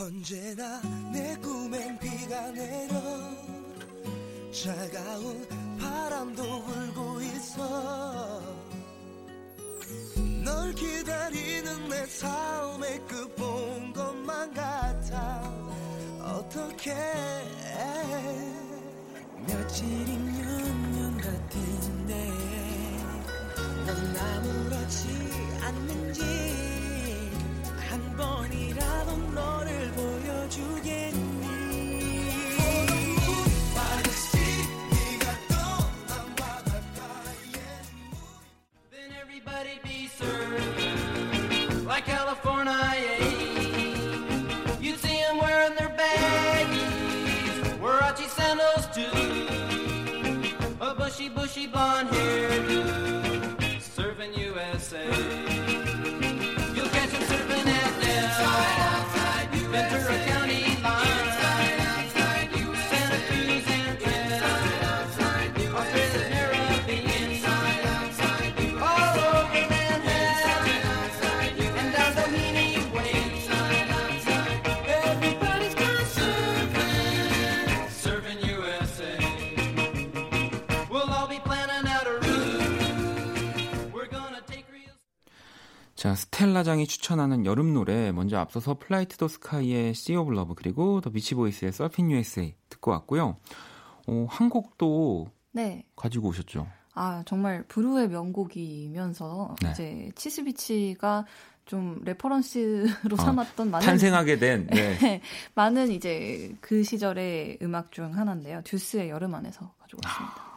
언제나 0.00 0.80
내 1.12 1.34
꿈엔 1.42 1.98
비가 1.98 2.52
내려 2.52 3.00
차가운 4.52 5.44
바람도 5.76 6.62
불고 6.62 7.20
있어. 7.20 8.40
널 10.44 10.72
기다리는 10.72 11.88
내 11.88 12.06
삶의 12.06 13.06
끝본 13.08 13.92
것만 13.92 14.54
같아. 14.54 15.42
어떻게? 16.22 16.94
며칠이면 19.48 20.92
년 20.92 21.16
같은데 21.16 22.30
넌 23.84 24.16
아무렇지 24.16 25.08
않는지. 25.60 26.22
한 26.22 26.77
번이라도 28.17 29.17
너를 29.33 29.91
보여주겠니 29.91 31.43
Then 38.91 39.11
everybody 39.21 39.79
be 39.83 40.07
served 40.07 41.85
like 41.85 42.05
California. 42.05 42.86
자, 86.48 86.52
스텔라장이 86.52 86.86
추천하는 86.86 87.44
여름 87.44 87.74
노래 87.74 88.10
먼저 88.12 88.38
앞서서 88.38 88.78
플라이 88.78 89.06
투 89.06 89.15
더 89.15 89.28
스카이의 89.28 89.90
Sea 89.90 90.16
of 90.16 90.32
Love 90.32 90.54
그리고 90.56 91.00
더 91.00 91.10
비치 91.10 91.34
보이스의 91.34 91.70
Surfing 91.70 92.12
USA 92.14 92.54
듣고 92.70 92.90
왔고요. 92.90 93.36
어, 94.06 94.26
한 94.28 94.48
곡도 94.48 95.28
네. 95.52 95.84
가지고 95.94 96.28
오셨죠. 96.28 96.66
아, 96.94 97.22
정말 97.26 97.64
불후의 97.68 98.08
명곡이면서 98.08 99.56
네. 99.62 99.70
이제 99.70 100.10
치스비치가 100.14 101.26
좀 101.66 102.00
reference로 102.04 103.16
아, 103.18 103.22
삼았던 103.22 103.70
많은 103.70 103.86
탄생하게 103.86 104.38
된 104.38 104.66
네. 104.72 105.20
많은 105.54 105.90
이제 105.90 106.56
그 106.60 106.82
시절의 106.82 107.58
음악 107.62 107.92
중 107.92 108.16
하나인데요. 108.16 108.62
듀스의 108.64 109.10
여름 109.10 109.34
안에서 109.34 109.74
가져왔습니다. 109.78 110.47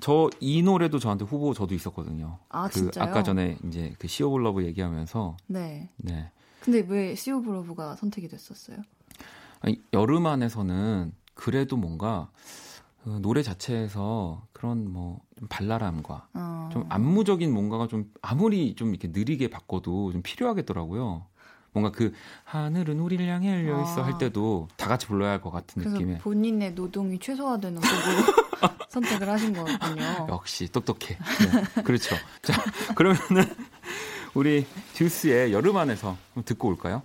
저 0.00 0.28
이 0.40 0.62
노래도 0.62 0.98
저한테 0.98 1.24
후보 1.24 1.54
저도 1.54 1.74
있었거든요. 1.74 2.38
아, 2.50 2.68
그 2.68 2.72
진짜요? 2.74 3.04
아까 3.04 3.22
전에 3.22 3.56
이제 3.66 3.94
그 3.98 4.06
of 4.24 4.40
Love 4.40 4.66
얘기하면서 4.66 5.36
네. 5.46 5.88
네. 5.96 6.30
근데 6.60 6.84
왜 6.88 7.14
Sea 7.14 7.36
of 7.36 7.50
Love가 7.50 7.96
선택이 7.96 8.28
됐었어요? 8.28 8.78
아니, 9.60 9.80
여름 9.92 10.26
안에서는 10.26 11.12
그래도 11.34 11.76
뭔가 11.76 12.28
그 13.04 13.10
노래 13.22 13.42
자체에서 13.42 14.46
그런 14.52 14.92
뭐 14.92 15.20
좀 15.38 15.48
발랄함과 15.48 16.28
어, 16.32 16.70
좀 16.72 16.86
안무적인 16.88 17.52
뭔가가 17.52 17.86
좀 17.88 18.10
아무리 18.22 18.74
좀 18.74 18.88
이렇게 18.94 19.08
느리게 19.08 19.48
바꿔도 19.50 20.12
좀 20.12 20.22
필요하겠더라고요. 20.22 21.26
뭔가 21.76 21.90
그 21.90 22.14
하늘은 22.44 22.98
우리를 23.00 23.26
향해 23.28 23.50
열려 23.52 23.82
있어 23.82 24.00
아. 24.02 24.06
할 24.06 24.16
때도 24.16 24.66
다 24.76 24.88
같이 24.88 25.06
불러야 25.06 25.32
할 25.32 25.40
것 25.42 25.50
같은 25.50 25.82
느낌의 25.82 26.18
본인의 26.20 26.72
노동이 26.72 27.18
최소화되는 27.18 27.78
곡으로 27.78 28.78
선택을 28.88 29.28
하신 29.28 29.52
거군요. 29.52 30.26
역시 30.30 30.66
똑똑해. 30.72 31.18
네, 31.76 31.82
그렇죠. 31.82 32.16
자 32.40 32.54
그러면은 32.94 33.44
우리 34.32 34.66
듀스의 34.94 35.52
여름 35.52 35.76
안에서 35.76 36.16
듣고 36.46 36.68
올까요? 36.68 37.02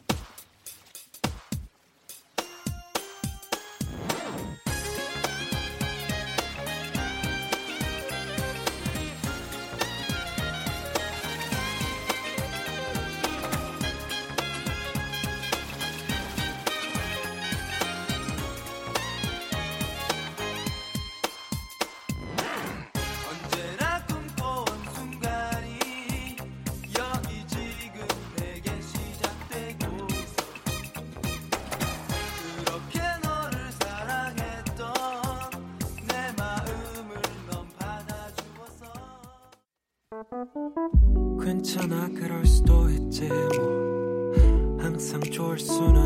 괜찮아? 41.72 42.10
그럴 42.10 42.46
수도 42.46 42.90
있지 42.90 43.30
뭐. 43.30 44.34
항상 44.78 45.22
좋을 45.22 45.58
수는 45.58 46.01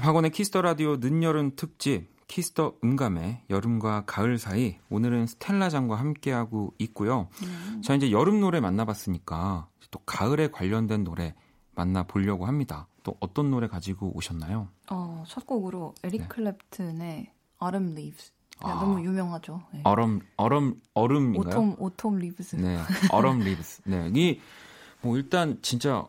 자 0.00 0.06
박원의 0.06 0.30
Kiss 0.30 0.48
the 0.48 0.62
Radio 0.62 0.96
늦여름 0.96 1.56
특집 1.56 2.08
Kiss 2.26 2.55
the 2.55 2.76
음감의 2.82 3.42
여름과 3.50 4.04
가을 4.06 4.38
사이 4.38 4.78
오늘은 4.88 5.26
스텔라장과 5.26 5.94
함께하고 5.96 6.72
있고요. 6.78 7.28
자 7.82 7.94
이제 7.94 8.10
여름 8.10 8.40
노래 8.40 8.60
만나봤으니까 8.60 9.68
또 9.90 9.98
가을에 10.06 10.50
관련된 10.50 11.04
노래 11.04 11.34
만나보려고 11.74 12.46
합니다. 12.46 12.88
또 13.02 13.14
어떤 13.20 13.50
노래 13.50 13.66
가지고 13.68 14.16
오셨나요? 14.16 14.68
어, 14.90 15.22
첫 15.28 15.46
곡으로 15.46 15.94
에릭 16.02 16.22
네. 16.22 16.28
클랩튼의 16.28 17.26
Autumn 17.62 17.92
Leaves. 17.92 18.32
아. 18.60 18.80
너무 18.80 19.04
유명하죠. 19.04 19.60
네. 19.74 19.82
얼음 19.84 20.20
얼음 20.38 20.80
얼음인가요? 20.94 21.50
오톰 21.50 21.76
Autumn 21.78 22.18
Leaves. 22.20 22.56
네, 22.56 22.78
얼음 23.12 23.40
Leaves. 23.40 23.82
네, 23.84 24.10
이뭐 24.14 25.16
일단 25.18 25.58
진짜 25.60 26.06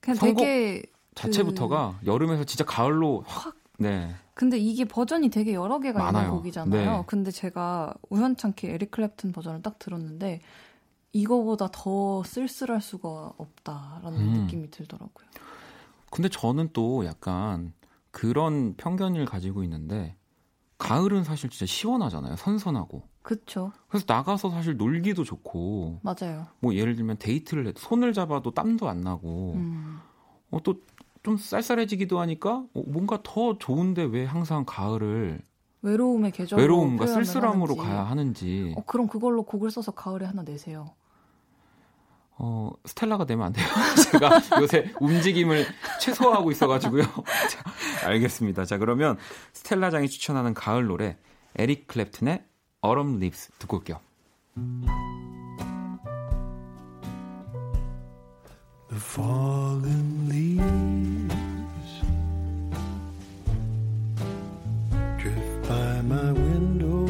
그냥 0.00 0.16
선곡- 0.16 0.38
되게 0.38 0.82
자체부터가 1.16 1.98
여름에서 2.06 2.44
진짜 2.44 2.64
가을로 2.64 3.24
확 3.26 3.56
네. 3.78 4.14
근데 4.34 4.58
이게 4.58 4.84
버전이 4.84 5.30
되게 5.30 5.54
여러 5.54 5.80
개가 5.80 5.98
많아요. 5.98 6.24
있는 6.24 6.36
곡이잖아요. 6.36 6.96
네. 6.98 7.04
근데 7.06 7.30
제가 7.30 7.94
우연찮게 8.10 8.72
에릭 8.72 8.90
클랩튼 8.90 9.34
버전을 9.34 9.62
딱 9.62 9.78
들었는데 9.78 10.40
이거보다 11.12 11.68
더 11.72 12.22
쓸쓸할 12.22 12.80
수가 12.80 13.32
없다라는 13.38 14.18
음. 14.18 14.42
느낌이 14.42 14.70
들더라고요. 14.70 15.26
근데 16.10 16.28
저는 16.28 16.70
또 16.72 17.04
약간 17.06 17.72
그런 18.10 18.74
편견을 18.76 19.24
가지고 19.24 19.62
있는데 19.64 20.16
가을은 20.78 21.24
사실 21.24 21.48
진짜 21.48 21.64
시원하잖아요. 21.66 22.36
선선하고. 22.36 23.02
그쵸? 23.22 23.72
그래서 23.88 24.04
나가서 24.06 24.50
사실 24.50 24.76
놀기도 24.76 25.24
좋고 25.24 26.00
맞아요. 26.02 26.46
뭐 26.60 26.74
예를 26.74 26.94
들면 26.94 27.16
데이트를 27.18 27.66
해도 27.66 27.80
손을 27.80 28.12
잡아도 28.12 28.52
땀도 28.52 28.88
안 28.88 29.00
나고 29.00 29.54
음. 29.56 29.98
어, 30.50 30.62
또 30.62 30.80
좀 31.26 31.36
쌀쌀해지기도 31.36 32.20
하니까 32.20 32.62
어, 32.72 32.82
뭔가 32.86 33.18
더 33.24 33.58
좋은데 33.58 34.04
왜 34.04 34.24
항상 34.24 34.62
가을을 34.64 35.40
외로움의 35.82 36.30
계절로 36.30 36.62
외로움과 36.62 37.08
쓸쓸함으로 37.08 37.74
하는지. 37.74 37.80
가야 37.80 38.02
하는지 38.04 38.74
어, 38.76 38.84
그럼 38.86 39.08
그걸로 39.08 39.42
곡을 39.42 39.72
써서 39.72 39.90
가을에 39.90 40.24
하나 40.24 40.44
내세요. 40.44 40.94
어, 42.38 42.70
스텔라가 42.84 43.24
되면 43.24 43.46
안 43.46 43.52
돼요. 43.52 43.66
제가 44.12 44.40
요새 44.60 44.92
움직임을 45.00 45.66
최소화하고 46.00 46.52
있어가지고요. 46.52 47.02
자, 47.50 48.06
알겠습니다. 48.06 48.64
자, 48.64 48.78
그러면 48.78 49.18
스텔라장이 49.52 50.06
추천하는 50.06 50.54
가을 50.54 50.86
노래, 50.86 51.16
에릭 51.56 51.88
클랩튼의 51.88 52.44
Autumn 52.84 53.16
Leaves 53.16 53.50
듣고 53.58 53.78
올게요. 53.78 53.98
The 58.96 59.02
fallen 59.02 60.26
leaves 60.30 61.92
drift 65.18 65.68
by 65.68 66.00
my 66.00 66.32
window. 66.32 67.04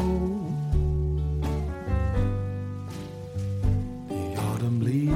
The 4.09 4.35
autumn 4.41 4.81
leaves 4.81 5.06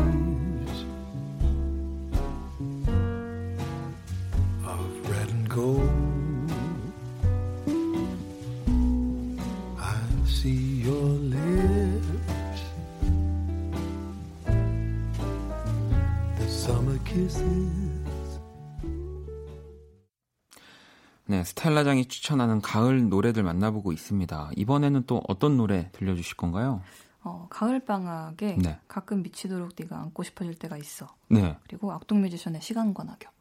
스텔라장이 21.62 22.06
추천하는 22.06 22.60
가을 22.60 23.08
노래들 23.08 23.44
만나보고 23.44 23.92
있습니다. 23.92 24.50
이번에는 24.56 25.04
또 25.06 25.22
어떤 25.28 25.58
노래 25.58 25.90
들려주실 25.92 26.36
건가요? 26.36 26.82
어, 27.24 27.46
가을 27.52 27.80
방학에 27.86 28.58
네. 28.58 28.80
가끔 28.88 29.22
미치도록 29.22 29.74
네가 29.78 29.96
안고 29.96 30.24
싶어질 30.24 30.56
때가 30.56 30.78
있어. 30.78 31.08
네. 31.30 31.56
그리고 31.68 31.92
악동 31.92 32.22
뮤지션의 32.22 32.62
시간과 32.62 33.04
낙엽. 33.04 33.32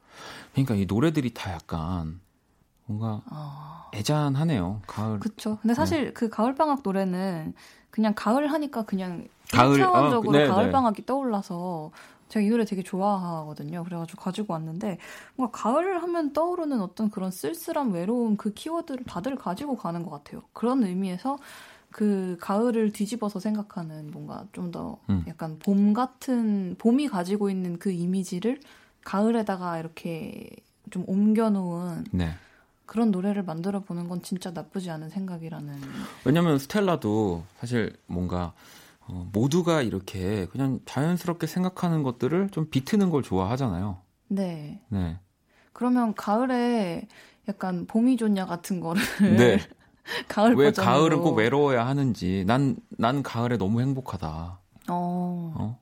그러니까 0.52 0.74
이 0.74 0.84
노래들이 0.84 1.32
다 1.32 1.50
약간 1.52 2.20
뭔가 2.84 3.22
어, 3.30 3.90
애잔하네요. 3.94 4.82
가을. 4.86 5.18
그쵸. 5.18 5.56
근데 5.62 5.72
사실 5.72 6.12
그 6.12 6.28
가을 6.28 6.54
방학 6.54 6.80
노래는 6.84 7.54
그냥 7.90 8.12
가을 8.14 8.52
하니까 8.52 8.82
그냥 8.82 9.28
가을, 9.50 9.78
차원적으로 9.78 10.36
아, 10.36 10.40
네, 10.42 10.46
가을 10.46 10.66
네. 10.66 10.72
방학이 10.72 11.06
떠올라서 11.06 11.90
제가 12.30 12.46
이 12.46 12.48
노래 12.48 12.64
되게 12.64 12.82
좋아하거든요. 12.82 13.84
그래가지고 13.84 14.22
가지고 14.22 14.54
왔는데 14.54 14.98
뭔가 15.34 15.58
가을 15.58 16.02
하면 16.02 16.32
떠오르는 16.32 16.80
어떤 16.80 17.10
그런 17.10 17.30
쓸쓸함, 17.30 17.92
외로움 17.92 18.36
그 18.36 18.54
키워드를 18.54 19.04
다들 19.04 19.36
가지고 19.36 19.76
가는 19.76 20.02
것 20.04 20.10
같아요. 20.10 20.42
그런 20.52 20.82
의미에서 20.84 21.38
그 21.90 22.36
가을을 22.40 22.92
뒤집어서 22.92 23.40
생각하는 23.40 24.12
뭔가 24.12 24.46
좀더 24.52 24.98
음. 25.10 25.24
약간 25.26 25.58
봄 25.58 25.92
같은 25.92 26.76
봄이 26.78 27.08
가지고 27.08 27.50
있는 27.50 27.78
그 27.78 27.90
이미지를 27.90 28.60
가을에다가 29.04 29.78
이렇게 29.78 30.48
좀 30.90 31.04
옮겨놓은 31.08 32.04
네. 32.12 32.30
그런 32.86 33.10
노래를 33.10 33.42
만들어 33.42 33.80
보는 33.80 34.08
건 34.08 34.22
진짜 34.22 34.52
나쁘지 34.52 34.90
않은 34.90 35.10
생각이라는. 35.10 35.80
왜냐면 36.24 36.58
스텔라도 36.58 37.44
사실 37.58 37.96
뭔가 38.06 38.46
어, 38.46 38.52
모두가 39.32 39.82
이렇게 39.82 40.46
그냥 40.46 40.80
자연스럽게 40.84 41.46
생각하는 41.46 42.02
것들을 42.02 42.50
좀 42.50 42.68
비트는 42.70 43.10
걸 43.10 43.22
좋아하잖아요. 43.22 43.98
네. 44.28 44.80
네. 44.88 45.18
그러면 45.72 46.14
가을에 46.14 47.08
약간 47.48 47.86
봄이 47.86 48.16
좋냐 48.16 48.46
같은 48.46 48.80
거를 48.80 49.02
네. 49.36 49.58
가을 50.28 50.54
왜 50.54 50.66
버전으로. 50.66 50.92
가을은 50.92 51.20
꼭 51.22 51.34
외로워야 51.36 51.86
하는지 51.86 52.44
난, 52.46 52.76
난 52.90 53.22
가을에 53.22 53.56
너무 53.56 53.80
행복하다. 53.80 54.58
어, 54.88 55.52
어? 55.56 55.78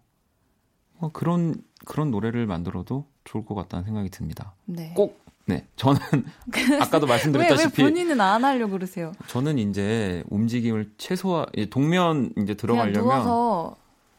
어, 0.98 1.10
그런, 1.12 1.54
그런 1.86 2.10
노래를 2.10 2.46
만들어도 2.46 3.06
좋을 3.24 3.44
것 3.44 3.54
같다는 3.54 3.84
생각이 3.84 4.10
듭니다. 4.10 4.54
네. 4.64 4.92
꼭, 4.94 5.18
네. 5.48 5.66
저는 5.76 5.98
아까도 6.80 7.06
왜, 7.06 7.12
왜 7.12 7.14
말씀드렸다시피 7.14 7.82
본인은 7.82 8.20
안 8.20 8.44
하려고 8.44 8.72
그러세요? 8.72 9.12
저는 9.26 9.58
이제 9.58 10.22
움직임을 10.28 10.92
최소화, 10.98 11.46
이 11.56 11.68
동면 11.70 12.30
이제 12.36 12.54
들어가려면 12.54 13.02
누워서 13.02 13.76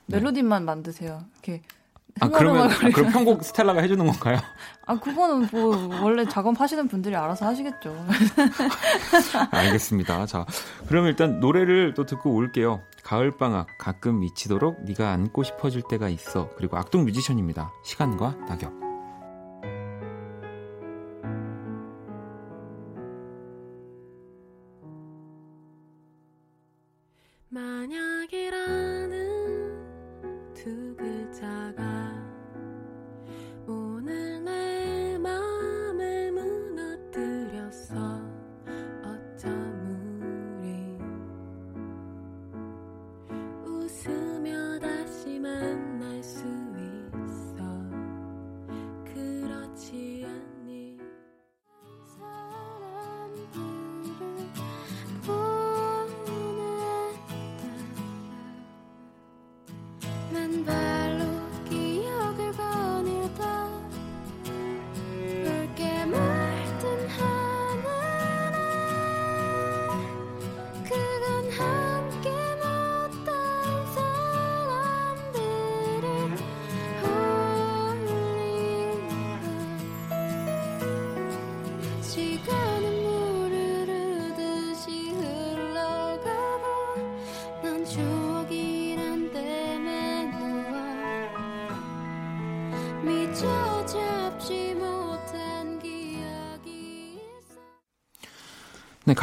네. 0.08 0.18
멜로디만 0.18 0.66
만드세요. 0.66 1.24
이렇게. 1.36 1.62
아, 2.22 2.28
그러면, 2.28 2.70
아. 2.70 2.90
그럼 2.94 3.12
편곡 3.12 3.44
스텔라가 3.46 3.82
해주는 3.82 4.04
건가요? 4.06 4.40
아, 4.86 5.00
그거는 5.00 5.48
뭐, 5.52 6.02
원래 6.02 6.26
작업하시는 6.26 6.88
분들이 6.88 7.16
알아서 7.16 7.46
하시겠죠. 7.46 7.96
알겠습니다. 9.52 10.26
자, 10.26 10.46
그럼 10.88 11.06
일단 11.06 11.40
노래를 11.40 11.94
또 11.94 12.06
듣고 12.06 12.34
올게요. 12.34 12.82
가을 13.04 13.38
방학, 13.38 13.68
가끔 13.78 14.20
미치도록 14.20 14.84
네가 14.84 15.12
안고 15.12 15.44
싶어질 15.44 15.84
때가 15.90 16.10
있어. 16.10 16.50
그리고 16.58 16.78
악동 16.78 17.06
뮤지션입니다. 17.06 17.72
시간과 17.86 18.36
낙엽. 18.50 18.89
만약이라 27.52 28.79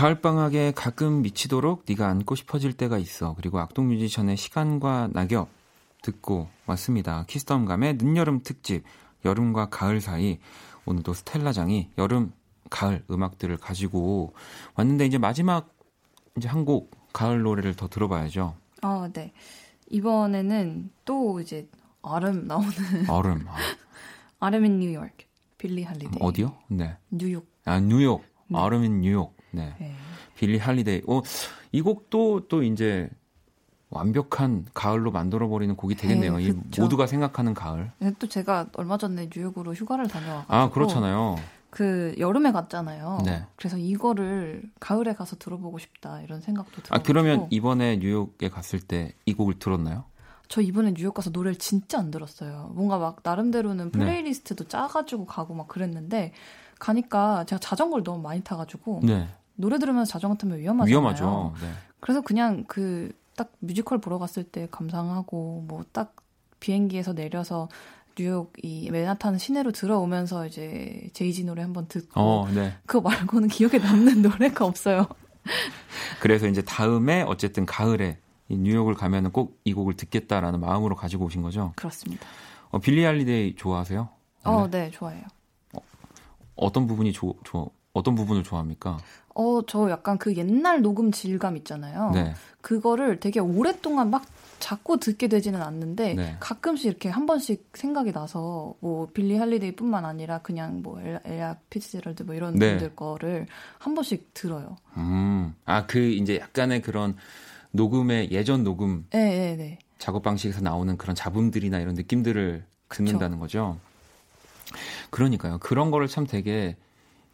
가을방학에 0.01 0.73
가끔 0.77 1.23
미치도록 1.23 1.85
네가 1.89 2.07
안고 2.07 2.35
싶어질 2.35 2.75
때가 2.75 2.99
있어. 2.99 3.35
그리고 3.35 3.61
악동 3.61 3.89
뮤지션의 3.89 4.37
시간과 4.37 5.09
낙엽 5.15 5.49
듣고 6.03 6.49
왔습니다. 6.67 7.25
키스덤감의 7.27 7.95
늦여름 7.99 8.43
특집, 8.43 8.85
여름과 9.25 9.71
가을 9.71 10.03
사이. 10.03 10.39
오늘도 10.85 11.15
스텔라장이 11.15 11.93
여름, 11.97 12.35
가을 12.69 13.05
음악들을 13.11 13.57
가지고 13.57 14.35
왔는데 14.75 15.07
이제 15.07 15.17
마지막 15.17 15.75
이제 16.37 16.47
한 16.47 16.67
곡 16.67 16.91
가을 17.15 17.41
노래를 17.41 17.75
더 17.75 17.89
들어봐야죠. 17.89 18.55
아, 18.83 19.09
네. 19.15 19.33
이번에는 19.89 20.91
또 21.07 21.41
이제 21.41 21.71
아름 22.03 22.47
나오는 22.47 22.69
얼음. 23.09 23.47
아, 23.49 23.57
아름 24.41 24.67
인 24.67 24.79
뉴욕. 24.81 25.09
빌리 25.57 25.85
할리데이. 25.85 26.19
어디요? 26.21 26.55
네. 26.69 26.99
뉴욕. 27.09 27.47
아, 27.65 27.81
뉴욕. 27.81 28.23
네. 28.49 28.59
Autumn 28.59 29.01
in 29.01 29.08
New 29.08 29.18
York. 29.18 29.35
네. 29.57 29.75
네. 29.81 29.95
빌리 30.37 30.59
할리데이. 30.59 31.03
어, 31.09 31.23
이 31.73 31.81
곡도 31.81 32.49
또 32.49 32.63
이제 32.63 33.09
완벽한 33.91 34.67
가을로 34.75 35.11
만들어버리는 35.13 35.75
곡이 35.77 35.95
되겠네요. 35.95 36.37
네, 36.37 36.45
이. 36.45 36.53
모두가 36.81 37.07
생각하는 37.07 37.55
가을. 37.55 37.91
근데 37.99 38.15
또 38.19 38.27
제가 38.29 38.67
얼마 38.75 38.99
전에 38.99 39.29
뉴욕으로 39.35 39.75
휴가를 39.75 40.09
다녀와가지고 40.09 40.55
아, 40.55 40.71
그렇잖아요. 40.71 41.37
그 41.71 42.15
여름에 42.19 42.53
갔잖아요. 42.53 43.19
네. 43.25 43.45
그래서 43.57 43.77
이거를 43.77 44.63
가을에 44.81 45.15
가서 45.15 45.37
들어보고 45.37 45.79
싶다 45.79 46.21
이런 46.23 46.41
생각도 46.41 46.83
들어. 46.83 46.97
아, 46.97 47.03
그러면 47.03 47.47
이번에 47.51 47.97
뉴욕에 47.99 48.49
갔을 48.49 48.81
때 48.81 49.13
이 49.27 49.35
곡을 49.35 49.59
들었나요? 49.59 50.05
저 50.49 50.61
이번에 50.61 50.95
뉴욕 50.95 51.13
가서 51.13 51.31
노래를 51.31 51.57
진짜 51.59 51.99
안 51.99 52.11
들었어요. 52.11 52.71
뭔가 52.75 52.99
막 52.99 53.19
나름대로는 53.23 53.91
네. 53.91 53.99
playlist도 53.99 54.69
짜가지고 54.69 55.27
가고 55.27 55.55
막 55.55 55.69
그랬는데 55.69 56.33
가니까 56.79 57.45
제가 57.45 57.59
자전거를 57.61 58.05
너무 58.05 58.23
많이 58.23 58.43
타가지고 58.43 59.01
네. 59.03 59.29
노래 59.57 59.79
들으면서 59.79 60.11
자전거 60.13 60.37
타면 60.37 60.59
위험하잖아요. 60.59 60.91
위험하죠. 60.91 61.55
네. 61.61 61.71
그래서 62.01 62.21
그냥 62.21 62.65
그 62.65 63.13
딱 63.37 63.53
뮤지컬 63.59 63.99
보러 64.01 64.19
갔을 64.19 64.45
때 64.45 64.67
감상하고 64.71 65.67
뭐 65.69 65.85
딱 65.93 66.17
비행기에서 66.59 67.13
내려서 67.13 67.69
뉴욕 68.19 68.51
이 68.63 68.89
맨하탄 68.91 69.37
시내로 69.37 69.73
들어오면서 69.73 70.47
이제 70.47 71.11
제이지 71.13 71.45
노래 71.45 71.61
한번 71.61 71.87
듣고 71.87 72.19
어, 72.19 72.49
네. 72.51 72.73
그거 72.87 73.07
말고는 73.11 73.49
기억에 73.49 73.77
남는 73.77 74.23
노래가 74.25 74.65
없어요. 74.65 75.07
그래서 76.21 76.47
이제 76.49 76.63
다음에 76.63 77.21
어쨌든 77.23 77.67
가을에 77.67 78.19
이 78.49 78.57
뉴욕을 78.57 78.95
가면은 78.95 79.33
꼭 79.33 79.61
이 79.65 79.75
곡을 79.75 79.95
듣겠다라는 79.97 80.59
마음으로 80.61 80.97
가지고 80.97 81.27
오신 81.27 81.43
거죠. 81.43 81.75
그렇습니다. 81.77 82.25
어, 82.71 82.79
빌리 82.79 83.05
할리데이 83.05 83.57
좋아하세요? 83.57 84.09
원래? 84.45 84.57
어, 84.63 84.71
네, 84.71 84.91
좋아해요. 84.91 85.25
어떤 86.57 86.87
부분이 86.87 87.13
좋, 87.13 87.37
좋, 87.45 87.71
어떤 87.93 88.15
부분을 88.15 88.43
좋아합니까? 88.45 88.97
어, 89.39 89.61
저 89.67 89.91
약간 89.91 90.17
그 90.19 90.35
옛날 90.37 90.81
녹음 90.81 91.13
질감 91.13 91.57
있잖아요. 91.59 92.11
네. 92.13 92.33
그거를 92.63 93.21
되게 93.21 93.39
오랫동안 93.39 94.11
막 94.11 94.25
자꾸 94.59 94.99
듣게 94.99 95.29
되지는 95.29 95.61
않는데 95.61 96.15
네. 96.15 96.37
가끔씩 96.41 96.87
이렇게 96.87 97.11
한 97.11 97.27
번씩 97.27 97.69
생각이 97.75 98.13
나서 98.13 98.75
뭐 98.81 99.07
빌리 99.13 99.37
할리데이뿐만 99.37 100.07
아니라 100.07 100.39
그냥 100.39 100.81
뭐 100.83 100.99
엘- 101.03 101.21
엘라 101.25 101.57
피츠제럴드 101.69 102.23
뭐 102.23 102.35
이런 102.35 102.55
네. 102.55 102.71
분들 102.71 102.97
거를 102.97 103.47
한 103.79 103.95
번씩 103.95 104.33
들어요. 104.33 104.77
음. 104.97 105.55
아, 105.67 105.85
그 105.87 105.99
이제 105.99 106.39
약간의 106.39 106.81
그런 106.81 107.15
녹음의 107.73 108.31
예전 108.33 108.65
녹음 108.65 109.07
네, 109.11 109.29
네, 109.29 109.57
네. 109.57 109.79
작업 109.99 110.23
방식에서 110.23 110.63
나오는 110.63 110.97
그런 110.97 111.15
잡음들이나 111.15 111.79
이런 111.81 111.95
느낌들을 111.95 112.65
듣는다는 112.89 113.39
거죠. 113.39 113.79
그러니까요. 115.11 115.59
그런 115.59 115.91
거를 115.91 116.09
참 116.09 116.27
되게 116.27 116.77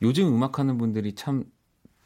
요즘 0.02 0.26
음악하는 0.34 0.78
분들이 0.78 1.14
참 1.14 1.44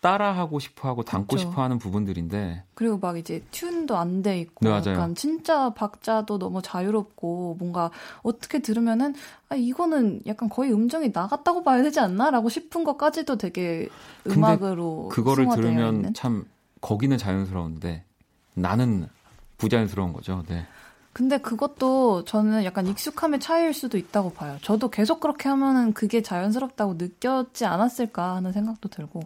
따라하고 0.06 0.60
싶어하고 0.60 1.02
담고 1.02 1.34
그쵸. 1.34 1.48
싶어하는 1.48 1.78
부분들인데 1.80 2.62
그리고 2.74 2.98
막 2.98 3.18
이제 3.18 3.42
튠도 3.50 3.92
안 3.92 4.22
돼 4.22 4.38
있고 4.38 4.64
네, 4.64 4.70
맞아요. 4.70 4.92
약간 4.92 5.14
진짜 5.16 5.70
박자도 5.70 6.38
너무 6.38 6.62
자유롭고 6.62 7.56
뭔가 7.58 7.90
어떻게 8.22 8.60
들으면은 8.60 9.14
아 9.48 9.56
이거는 9.56 10.22
약간 10.26 10.48
거의 10.48 10.72
음정이 10.72 11.10
나갔다고 11.12 11.64
봐야 11.64 11.82
되지 11.82 11.98
않나라고 11.98 12.48
싶은 12.48 12.84
것까지도 12.84 13.36
되게 13.36 13.88
음악으로 14.28 15.08
그거를 15.08 15.48
들으면 15.48 15.96
있는? 15.96 16.14
참 16.14 16.46
거기는 16.80 17.18
자연스러운데 17.18 18.04
나는 18.54 19.08
부자연스러운 19.58 20.12
거죠. 20.12 20.44
네. 20.48 20.66
근데 21.12 21.38
그것도 21.38 22.24
저는 22.24 22.64
약간 22.64 22.86
익숙함의 22.86 23.40
차이일 23.40 23.74
수도 23.74 23.98
있다고 23.98 24.34
봐요. 24.34 24.56
저도 24.62 24.88
계속 24.88 25.18
그렇게 25.18 25.48
하면은 25.48 25.94
그게 25.94 26.22
자연스럽다고 26.22 26.94
느꼈지 26.94 27.64
않았을까 27.64 28.36
하는 28.36 28.52
생각도 28.52 28.88
들고. 28.88 29.22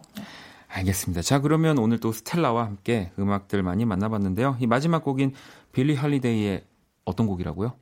알겠습니다. 0.73 1.21
자, 1.21 1.39
그러면 1.39 1.77
오늘 1.77 1.99
또 1.99 2.11
스텔라와 2.11 2.65
함께 2.65 3.11
음악들 3.19 3.61
많이 3.63 3.85
만나봤는데요. 3.85 4.57
이 4.59 4.67
마지막 4.67 5.03
곡인 5.03 5.33
빌리 5.71 5.95
할리데이의 5.95 6.63
어떤 7.05 7.27
곡이라고요? 7.27 7.73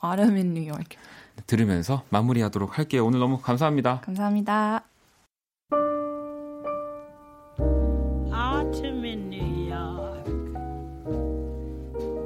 아름 0.00 0.36
인 0.36 0.54
뉴욕. 0.54 0.78
들으면서 1.46 2.02
마무리하도록 2.10 2.78
할게요. 2.78 3.06
오늘 3.06 3.18
너무 3.20 3.40
감사합니다. 3.40 4.00
감사합니다. 4.00 4.84
autumn 8.30 9.04
in 9.04 9.30
New 9.30 9.70
York. 9.70 10.28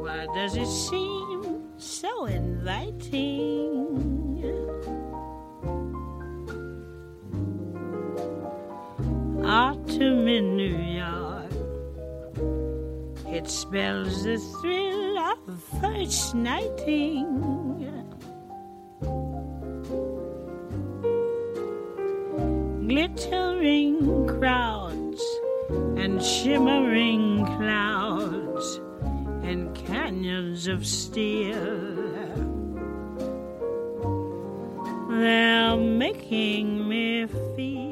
Why 0.02 0.26
does 0.34 0.56
it 0.56 0.66
seem 0.66 1.62
so 1.78 2.26
inviting? 2.26 3.91
In 10.02 10.56
New 10.56 10.78
York. 10.98 11.52
It 13.28 13.48
spells 13.48 14.24
the 14.24 14.38
thrill 14.60 15.18
of 15.18 15.62
first 15.80 16.34
nighting. 16.34 17.52
glittering 22.88 24.26
crowds 24.26 25.22
and 25.70 26.22
shimmering 26.22 27.46
clouds 27.46 28.80
and 29.44 29.74
canyons 29.74 30.66
of 30.66 30.86
steel. 30.86 31.54
They're 35.08 35.76
making 35.76 36.86
me 36.88 37.26
feel. 37.56 37.91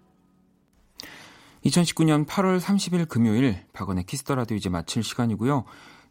2019년 1.65 2.25
8월 2.25 2.59
30일 2.59 3.07
금요일 3.07 3.63
박원의 3.73 4.05
Kiss 4.05 4.22
the 4.22 4.35
Radio 4.35 4.57
이제 4.57 4.69
마칠 4.69 5.03
시간이고요. 5.03 5.63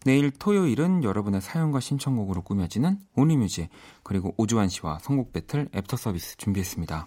내일 0.06 0.30
토요일은 0.30 1.04
여러분의 1.04 1.40
사연과 1.40 1.80
신청곡으로 1.80 2.42
꾸며지는 2.42 2.98
Only 3.14 3.38
Music 3.38 3.68
그리고 4.02 4.32
오주환 4.38 4.68
씨와 4.68 4.98
선곡 5.00 5.32
배틀 5.32 5.68
애프터 5.74 5.96
서비스 5.96 6.36
준비했습니다. 6.38 7.06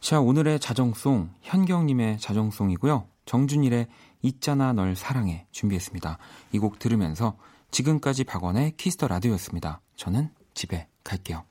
자 0.00 0.20
오늘의 0.20 0.58
자정송 0.58 1.30
현경님의 1.42 2.18
자정송이고요. 2.18 3.06
정준일의 3.26 3.86
있잖아 4.22 4.72
널 4.72 4.96
사랑해 4.96 5.46
준비했습니다. 5.52 6.18
이 6.52 6.58
곡 6.58 6.78
들으면서 6.78 7.36
지금까지 7.70 8.24
박원의 8.24 8.72
Kiss 8.76 8.93
the 8.93 9.06
Radio였습니다. 9.06 9.80
저는 9.96 10.30
집에 10.54 10.88
갈게요. 11.04 11.44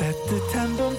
따뜻한 0.00 0.76
봄 0.76 0.96